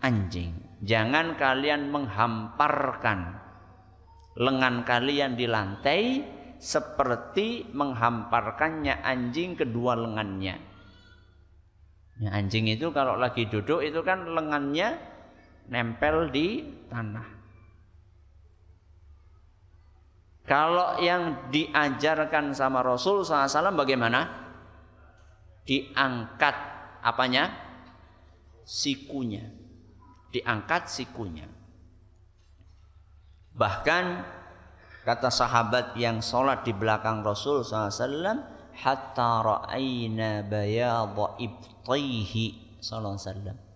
[0.03, 0.83] anjing.
[0.83, 3.37] Jangan kalian menghamparkan
[4.35, 6.03] lengan kalian di lantai
[6.61, 10.61] seperti menghamparkannya anjing kedua lengannya.
[12.21, 15.01] Ya, anjing itu kalau lagi duduk itu kan lengannya
[15.73, 17.41] nempel di tanah.
[20.45, 24.29] Kalau yang diajarkan sama Rasul SAW bagaimana?
[25.65, 26.57] Diangkat
[27.01, 27.49] apanya?
[28.67, 29.61] Sikunya
[30.31, 31.47] diangkat sikunya.
[33.55, 34.05] Bahkan
[35.07, 38.25] kata sahabat yang sholat di belakang Rasul SAW,
[38.75, 43.69] hatta ra'ayna bayadha ibtaihi SAW.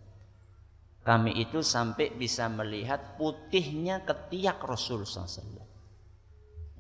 [1.05, 5.61] Kami itu sampai bisa melihat putihnya ketiak Rasul SAW.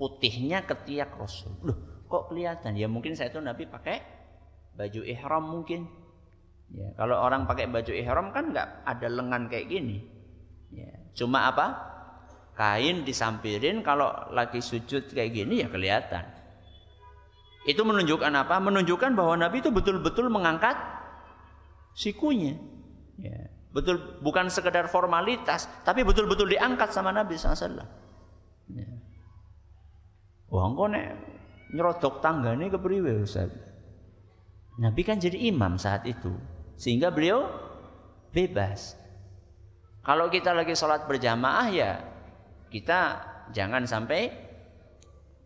[0.00, 1.52] Putihnya ketiak Rasul.
[1.60, 2.72] Loh, kok kelihatan?
[2.74, 4.00] Ya mungkin saya itu Nabi pakai
[4.74, 6.04] baju ihram mungkin
[6.74, 10.02] Ya, kalau orang pakai baju ihram kan nggak ada lengan kayak gini.
[10.74, 11.93] Ya, cuma apa?
[12.54, 16.22] Kain disampirin kalau lagi sujud kayak gini ya kelihatan.
[17.66, 18.62] Itu menunjukkan apa?
[18.62, 20.78] Menunjukkan bahwa Nabi itu betul-betul mengangkat
[21.98, 22.54] sikunya.
[23.18, 27.82] Ya, betul bukan sekedar formalitas, tapi betul-betul diangkat sama Nabi SAW.
[28.70, 28.90] Ya.
[30.52, 31.18] Wah, engkau nek
[31.74, 33.50] nyerodok tanggane kepriwe Ustaz?
[34.78, 36.30] Nabi kan jadi imam saat itu.
[36.78, 37.50] Sehingga beliau
[38.30, 38.94] bebas.
[40.04, 42.13] Kalau kita lagi sholat berjamaah ya
[42.74, 43.22] kita
[43.54, 44.34] jangan sampai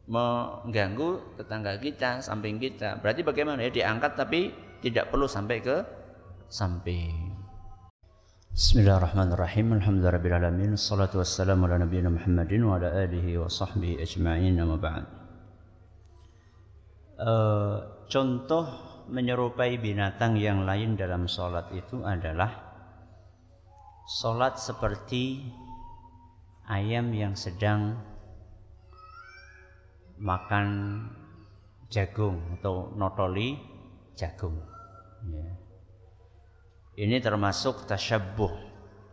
[0.08, 2.96] mengganggu tetangga kita, samping kita.
[3.04, 4.48] Berarti bagaimana ya diangkat tapi
[4.80, 5.76] tidak perlu sampai ke
[6.48, 7.36] samping.
[8.56, 9.76] Bismillahirrahmanirrahim.
[9.76, 14.56] Alhamdulillahirabbil Wassalatu wassalamu ala nabiyina Muhammadin wa ala alihi wa sahbihi ajma'in.
[14.56, 15.04] Amma ba'd.
[17.20, 17.76] Uh,
[18.08, 18.64] contoh
[19.12, 22.50] menyerupai binatang yang lain dalam sholat itu adalah
[24.08, 25.44] sholat seperti
[26.68, 27.96] ayam yang sedang
[30.20, 31.00] makan
[31.88, 33.56] jagung atau notoli
[34.12, 34.60] jagung.
[35.32, 35.48] Ya.
[36.98, 38.52] Ini termasuk tasyabuh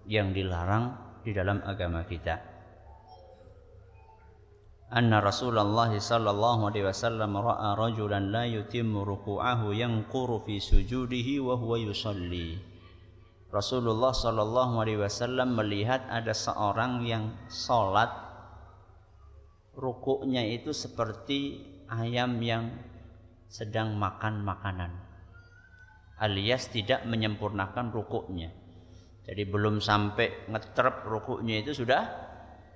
[0.10, 2.56] yang dilarang di dalam agama kita.
[4.86, 11.78] Anna Rasulullah sallallahu alaihi wasallam ra'a rajulan la yutimmu ruku'ahu yanquru fi sujudihi wa huwa
[11.82, 12.75] yusalli.
[13.54, 18.10] Rasulullah sallallahu alaihi wasallam melihat ada seorang yang salat
[19.78, 22.74] rukuknya itu seperti ayam yang
[23.48, 25.06] sedang makan makanan
[26.20, 28.52] alias tidak menyempurnakan rukuknya.
[29.26, 32.06] Jadi belum sampai ngetrep rukuknya itu sudah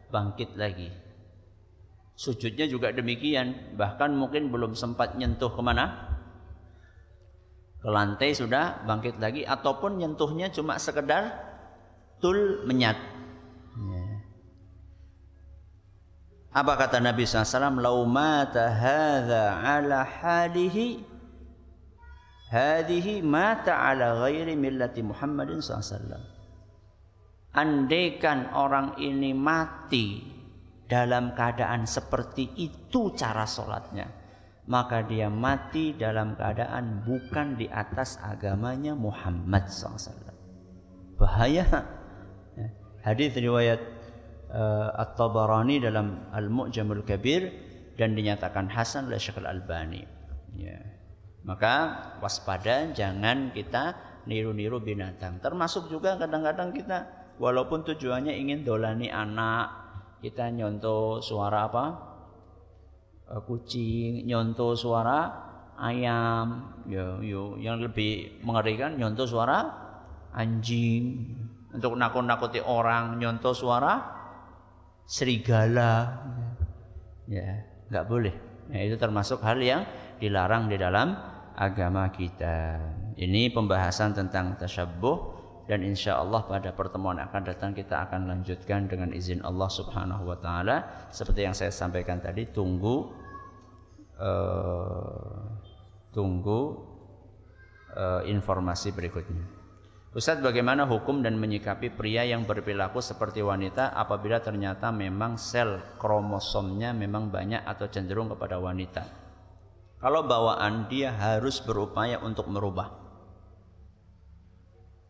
[0.10, 0.90] bangkit lagi.
[2.20, 6.09] Sujudnya juga demikian bahkan mungkin belum sempat nyentuh ke mana
[7.80, 11.32] ke lantai sudah bangkit lagi ataupun nyentuhnya cuma sekedar
[12.20, 13.00] tul menyat
[16.50, 17.78] Apa kata Nabi SAW?
[17.78, 21.06] Lau mata hadha ala halihi
[22.50, 26.18] hadihi mata ala ghairi millati Muhammadin SAW.
[27.54, 30.26] Andaikan orang ini mati
[30.90, 34.19] dalam keadaan seperti itu cara sholatnya.
[34.70, 40.30] Maka dia mati dalam keadaan bukan di atas agamanya Muhammad SAW.
[41.18, 41.66] Bahaya.
[43.02, 43.82] Hadis riwayat
[44.54, 47.50] uh, At-Tabarani dalam Al-Mu'jamul Kabir
[47.98, 50.06] dan dinyatakan hasan oleh Syekh Al-Albani.
[50.54, 50.78] Ya.
[51.48, 53.98] Maka waspada jangan kita
[54.30, 55.42] niru-niru binatang.
[55.42, 57.10] Termasuk juga kadang-kadang kita
[57.42, 59.72] walaupun tujuannya ingin dolani anak,
[60.20, 62.09] kita nyontoh suara apa?
[63.30, 65.30] Uh, kucing, nyontoh suara
[65.78, 69.70] ayam, ya, yo, yang lebih mengerikan nyontoh suara
[70.34, 71.30] anjing.
[71.70, 74.02] Untuk nakut-nakuti orang, nyontoh suara
[75.06, 76.26] serigala.
[77.30, 78.34] Ya nggak boleh.
[78.74, 79.86] Nah, itu termasuk hal yang
[80.18, 81.14] dilarang di dalam
[81.54, 82.82] agama kita.
[83.14, 85.39] Ini pembahasan tentang tasyabuh
[85.70, 90.38] dan insya Allah pada pertemuan akan datang kita akan lanjutkan dengan izin Allah Subhanahu Wa
[90.42, 90.78] Taala
[91.14, 93.14] seperti yang saya sampaikan tadi tunggu
[94.18, 95.46] uh,
[96.10, 96.60] tunggu
[97.94, 99.46] uh, informasi berikutnya.
[100.10, 106.98] Ustadz bagaimana hukum dan menyikapi pria yang berperilaku seperti wanita apabila ternyata memang sel kromosomnya
[106.98, 109.06] memang banyak atau cenderung kepada wanita.
[110.02, 112.99] Kalau bawaan dia harus berupaya untuk merubah.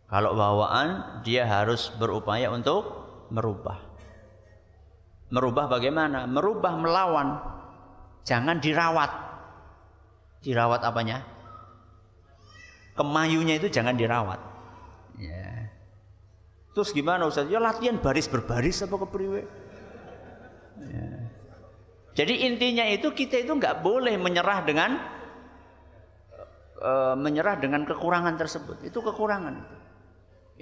[0.10, 2.82] Kalau bawaan dia harus berupaya untuk
[3.30, 3.78] merubah.
[5.30, 6.26] Merubah bagaimana?
[6.26, 7.38] Merubah melawan.
[8.26, 9.12] Jangan dirawat.
[10.42, 11.22] Dirawat apanya?
[12.98, 14.50] Kemayunya itu jangan dirawat
[15.20, 15.68] Ya.
[16.72, 17.52] Terus gimana Ustaz?
[17.52, 19.44] Ya latihan baris berbaris apa kepriwe?
[20.80, 21.08] Ya.
[22.16, 24.96] Jadi intinya itu kita itu nggak boleh menyerah dengan
[26.80, 28.80] uh, menyerah dengan kekurangan tersebut.
[28.88, 29.60] Itu kekurangan.
[29.60, 29.79] Itu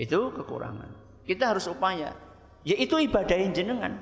[0.05, 0.89] kekurangan.
[1.25, 2.13] Kita harus upaya.
[2.61, 3.97] Ya itu ibadah yang jenengan.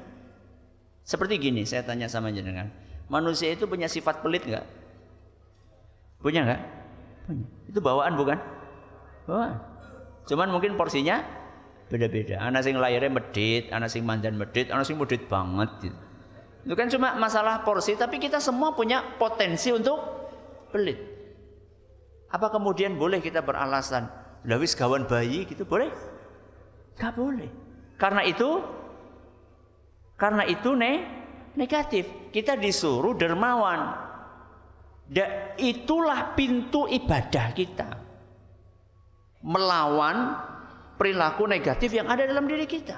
[1.06, 2.68] Seperti gini, saya tanya sama jenengan.
[3.08, 4.66] Manusia itu punya sifat pelit nggak?
[6.20, 6.62] Punya nggak?
[7.30, 7.46] Punya.
[7.70, 8.38] Itu bawaan bukan?
[9.30, 9.56] Bawaan.
[10.26, 11.22] Cuman mungkin porsinya
[11.94, 12.42] beda-beda.
[12.42, 15.98] Anak sing lahirnya medit, anak sing mandan medit, anak sing medit banget gitu.
[16.66, 20.02] Itu kan cuma masalah porsi, tapi kita semua punya potensi untuk
[20.74, 20.98] pelit.
[22.34, 24.10] Apa kemudian boleh kita beralasan,
[24.46, 25.90] lawis kawan bayi gitu boleh?
[26.96, 27.50] Gak boleh.
[28.00, 28.62] Karena itu,
[30.16, 31.04] karena itu ne,
[31.58, 32.08] negatif.
[32.32, 34.06] Kita disuruh dermawan.
[35.06, 37.90] Da, itulah pintu ibadah kita
[39.46, 40.34] melawan
[40.98, 42.98] perilaku negatif yang ada dalam diri kita.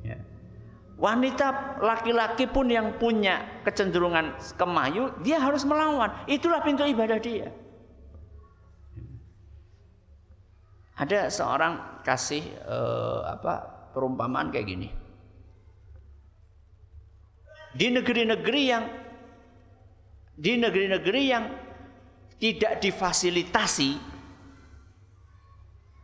[0.00, 0.16] Ya.
[0.96, 6.08] Wanita laki-laki pun yang punya kecenderungan kemayu, dia harus melawan.
[6.24, 7.52] Itulah pintu ibadah dia.
[10.98, 14.88] Ada seorang kasih eh, apa perumpamaan kayak gini.
[17.72, 18.84] Di negeri-negeri yang
[20.36, 21.44] di negeri-negeri yang
[22.36, 24.12] tidak difasilitasi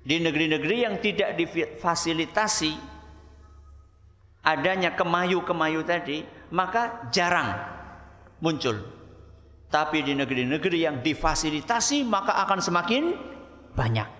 [0.08, 2.72] di negeri-negeri yang tidak difasilitasi
[4.40, 7.52] adanya kemayu-kemayu tadi, maka jarang
[8.40, 8.80] muncul.
[9.68, 13.12] Tapi di negeri-negeri yang difasilitasi maka akan semakin
[13.76, 14.17] banyak.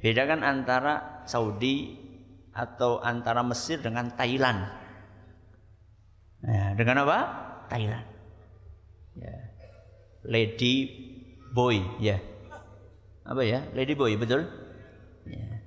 [0.00, 2.00] Bedakan antara Saudi
[2.56, 4.64] atau antara Mesir dengan Thailand.
[6.40, 7.18] Ya, dengan apa?
[7.68, 8.06] Thailand.
[9.20, 9.36] Ya.
[10.24, 10.74] Lady
[11.52, 12.16] boy, ya.
[13.28, 13.68] Apa ya?
[13.76, 14.48] Lady boy, betul?
[15.28, 15.60] Ya.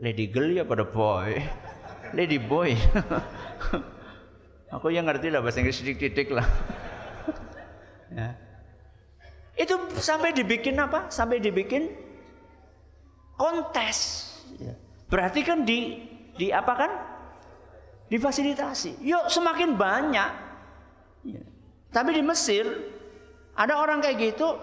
[0.00, 1.36] Lady girl ya pada boy.
[2.16, 2.72] Lady boy.
[4.74, 6.48] Aku yang ngerti lah bahasa Inggris titik-titik lah.
[8.16, 8.32] ya.
[9.56, 11.08] Itu sampai dibikin apa?
[11.08, 12.05] Sampai dibikin
[13.36, 14.28] kontes.
[14.58, 14.74] Ya.
[15.06, 16.02] Berarti kan di
[16.34, 16.92] di apa kan?
[18.10, 19.04] Difasilitasi.
[19.04, 20.30] Yuk semakin banyak.
[21.26, 21.42] Ya.
[21.92, 22.64] Tapi di Mesir
[23.56, 24.56] ada orang kayak gitu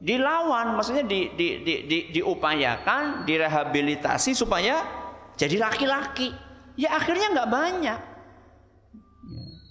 [0.00, 4.80] dilawan, maksudnya di, di, di, di, diupayakan, direhabilitasi supaya
[5.36, 6.32] jadi laki-laki.
[6.80, 8.00] Ya akhirnya nggak banyak.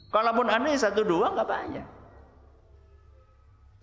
[0.09, 1.87] Kalaupun anda satu dua nggak banyak.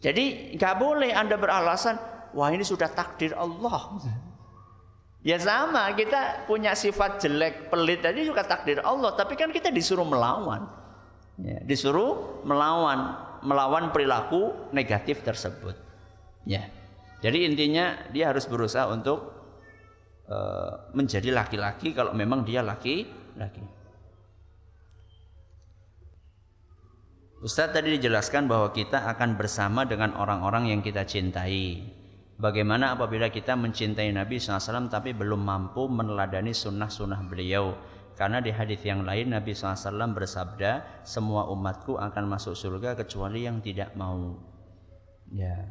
[0.03, 1.99] Jadi nggak boleh anda beralasan,
[2.35, 3.99] wah ini sudah takdir Allah.
[5.27, 10.07] Ya sama, kita punya sifat jelek, pelit tadi juga takdir Allah, tapi kan kita disuruh
[10.07, 10.71] melawan.
[11.43, 15.75] Ya, disuruh melawan, melawan perilaku negatif tersebut.
[16.47, 16.71] Ya.
[17.27, 19.19] Jadi intinya dia harus berusaha untuk
[20.31, 23.67] uh, menjadi laki-laki kalau memang dia laki-laki.
[27.43, 32.06] Ustadz tadi dijelaskan bahwa kita akan bersama dengan orang-orang yang kita cintai.
[32.37, 37.73] Bagaimana apabila kita mencintai Nabi SAW tapi belum mampu meneladani sunnah-sunnah beliau?
[38.13, 43.65] Karena di hadis yang lain Nabi SAW bersabda, semua umatku akan masuk surga kecuali yang
[43.65, 44.37] tidak mau.
[45.33, 45.69] Ya.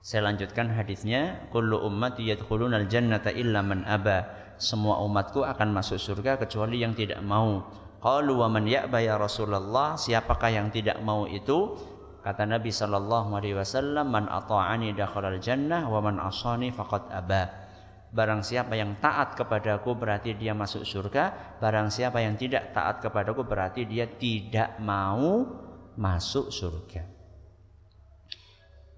[0.00, 4.52] Saya lanjutkan hadisnya, kullu ummati yadkhulunal jannata illa man aba.
[4.56, 7.68] Semua umatku akan masuk surga kecuali yang tidak mau.
[8.00, 8.88] Qalu wa man ya
[9.20, 11.76] Rasulullah, siapakah yang tidak mau itu?
[12.20, 17.48] Kata Nabi sallallahu alaihi wasallam, man ata'ani dakhalal jannah wa man asani faqad aba.
[18.10, 23.46] Barang siapa yang taat kepadaku berarti dia masuk surga, barang siapa yang tidak taat kepadaku
[23.46, 25.46] berarti dia tidak mau
[25.96, 27.06] masuk surga.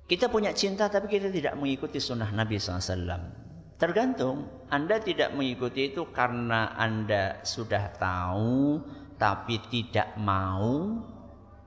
[0.09, 3.43] Kita punya cinta tapi kita tidak mengikuti sunnah Nabi SAW.
[3.79, 8.83] Tergantung, Anda tidak mengikuti itu karena Anda sudah tahu
[9.19, 10.99] tapi tidak mau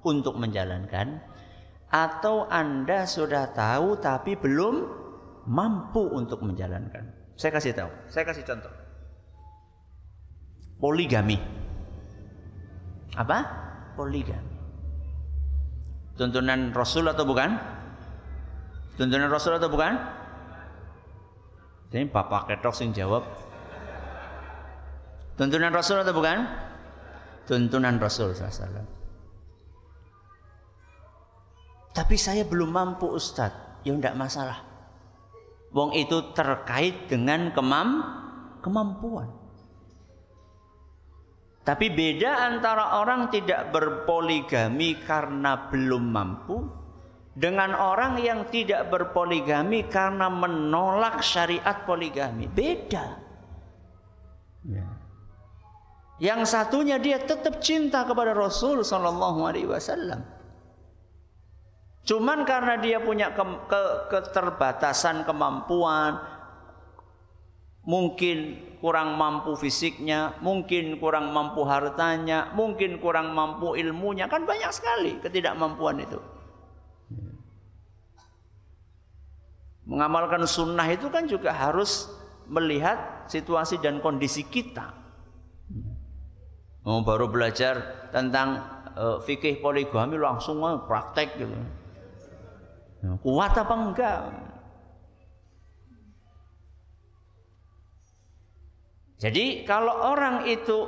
[0.06, 1.20] untuk menjalankan
[1.90, 4.76] atau Anda sudah tahu tapi belum
[5.46, 7.14] mampu untuk menjalankan.
[7.36, 8.72] Saya kasih tahu, saya kasih contoh.
[10.80, 11.40] Poligami.
[13.16, 13.38] Apa?
[13.96, 14.56] Poligami.
[16.16, 17.60] Tuntunan Rasul atau bukan?
[18.96, 20.00] Tuntunan Rasul atau bukan?
[21.92, 23.24] Jadi bapak ketok sing jawab.
[25.36, 26.48] Tuntunan Rasul atau bukan?
[27.44, 28.95] Tuntunan Rasul SAW.
[31.96, 33.88] Tapi saya belum mampu Ustadz.
[33.88, 34.68] Ya enggak masalah.
[35.72, 38.04] Wong itu terkait dengan kemam
[38.60, 39.32] kemampuan.
[41.66, 46.62] Tapi beda antara orang tidak berpoligami karena belum mampu
[47.34, 52.46] dengan orang yang tidak berpoligami karena menolak syariat poligami.
[52.48, 53.18] Beda.
[54.68, 54.88] Ya.
[56.22, 60.35] Yang satunya dia tetap cinta kepada Rasul Sallallahu Alaihi Wasallam.
[62.06, 63.82] Cuman karena dia punya ke, ke,
[64.14, 66.22] keterbatasan kemampuan,
[67.82, 75.18] mungkin kurang mampu fisiknya, mungkin kurang mampu hartanya, mungkin kurang mampu ilmunya, kan banyak sekali
[75.18, 76.22] ketidakmampuan itu.
[79.86, 82.10] Mengamalkan sunnah itu kan juga harus
[82.46, 84.94] melihat situasi dan kondisi kita.
[86.86, 88.62] Oh, baru belajar tentang
[88.94, 91.58] uh, fikih poligami langsung praktek gitu.
[93.04, 94.20] Kuat apa enggak?
[99.16, 100.86] Jadi kalau orang itu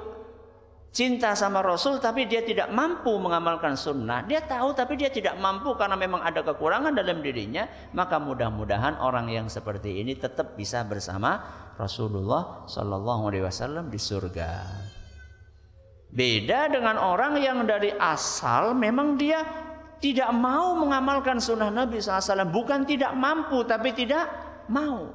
[0.91, 4.25] cinta sama Rasul tapi dia tidak mampu mengamalkan sunnah.
[4.25, 7.69] Dia tahu tapi dia tidak mampu karena memang ada kekurangan dalam dirinya.
[7.95, 11.39] Maka mudah-mudahan orang yang seperti ini tetap bisa bersama
[11.77, 14.51] Rasulullah Shallallahu Alaihi Wasallam di surga.
[16.07, 19.66] Beda dengan orang yang dari asal memang dia
[19.97, 22.45] tidak mau mengamalkan sunnah Nabi SAW.
[22.49, 24.29] Bukan tidak mampu tapi tidak
[24.69, 25.09] mau.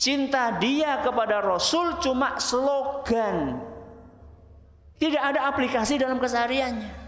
[0.00, 3.60] Cinta dia kepada Rasul cuma slogan.
[4.96, 7.00] Tidak ada aplikasi dalam kesehariannya.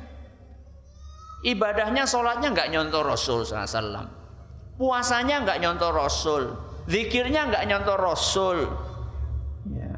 [1.43, 4.09] Ibadahnya, sholatnya nggak nyontoh Rasul SAW.
[4.77, 6.43] Puasanya nggak nyontoh Rasul.
[6.89, 8.59] Zikirnya nggak nyontoh Rasul.
[9.69, 9.93] Ya.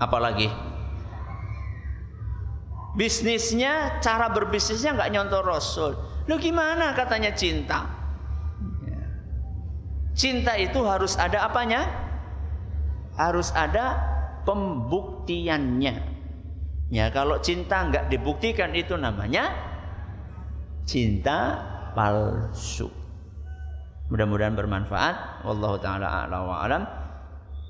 [0.00, 0.48] Apalagi
[2.94, 5.92] bisnisnya, cara berbisnisnya nggak nyontoh Rasul.
[6.26, 7.86] Lu gimana katanya cinta?
[10.14, 11.86] Cinta itu harus ada apanya?
[13.16, 13.96] Harus ada
[14.44, 15.94] pembuktiannya.
[16.90, 19.54] Ya kalau cinta nggak dibuktikan itu namanya
[20.84, 21.62] cinta
[21.94, 22.90] palsu.
[24.10, 25.46] Mudah-mudahan bermanfaat.
[25.46, 26.82] Wallahu taala a'la wa alam.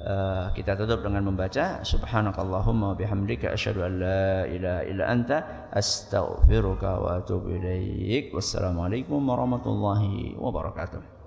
[0.00, 7.20] Uh, kita tutup dengan membaca subhanakallahumma bihamdika asyhadu an la ilaha illa anta astaghfiruka wa
[7.20, 8.32] atubu ilaik.
[8.32, 11.19] Wassalamualaikum warahmatullahi wabarakatuh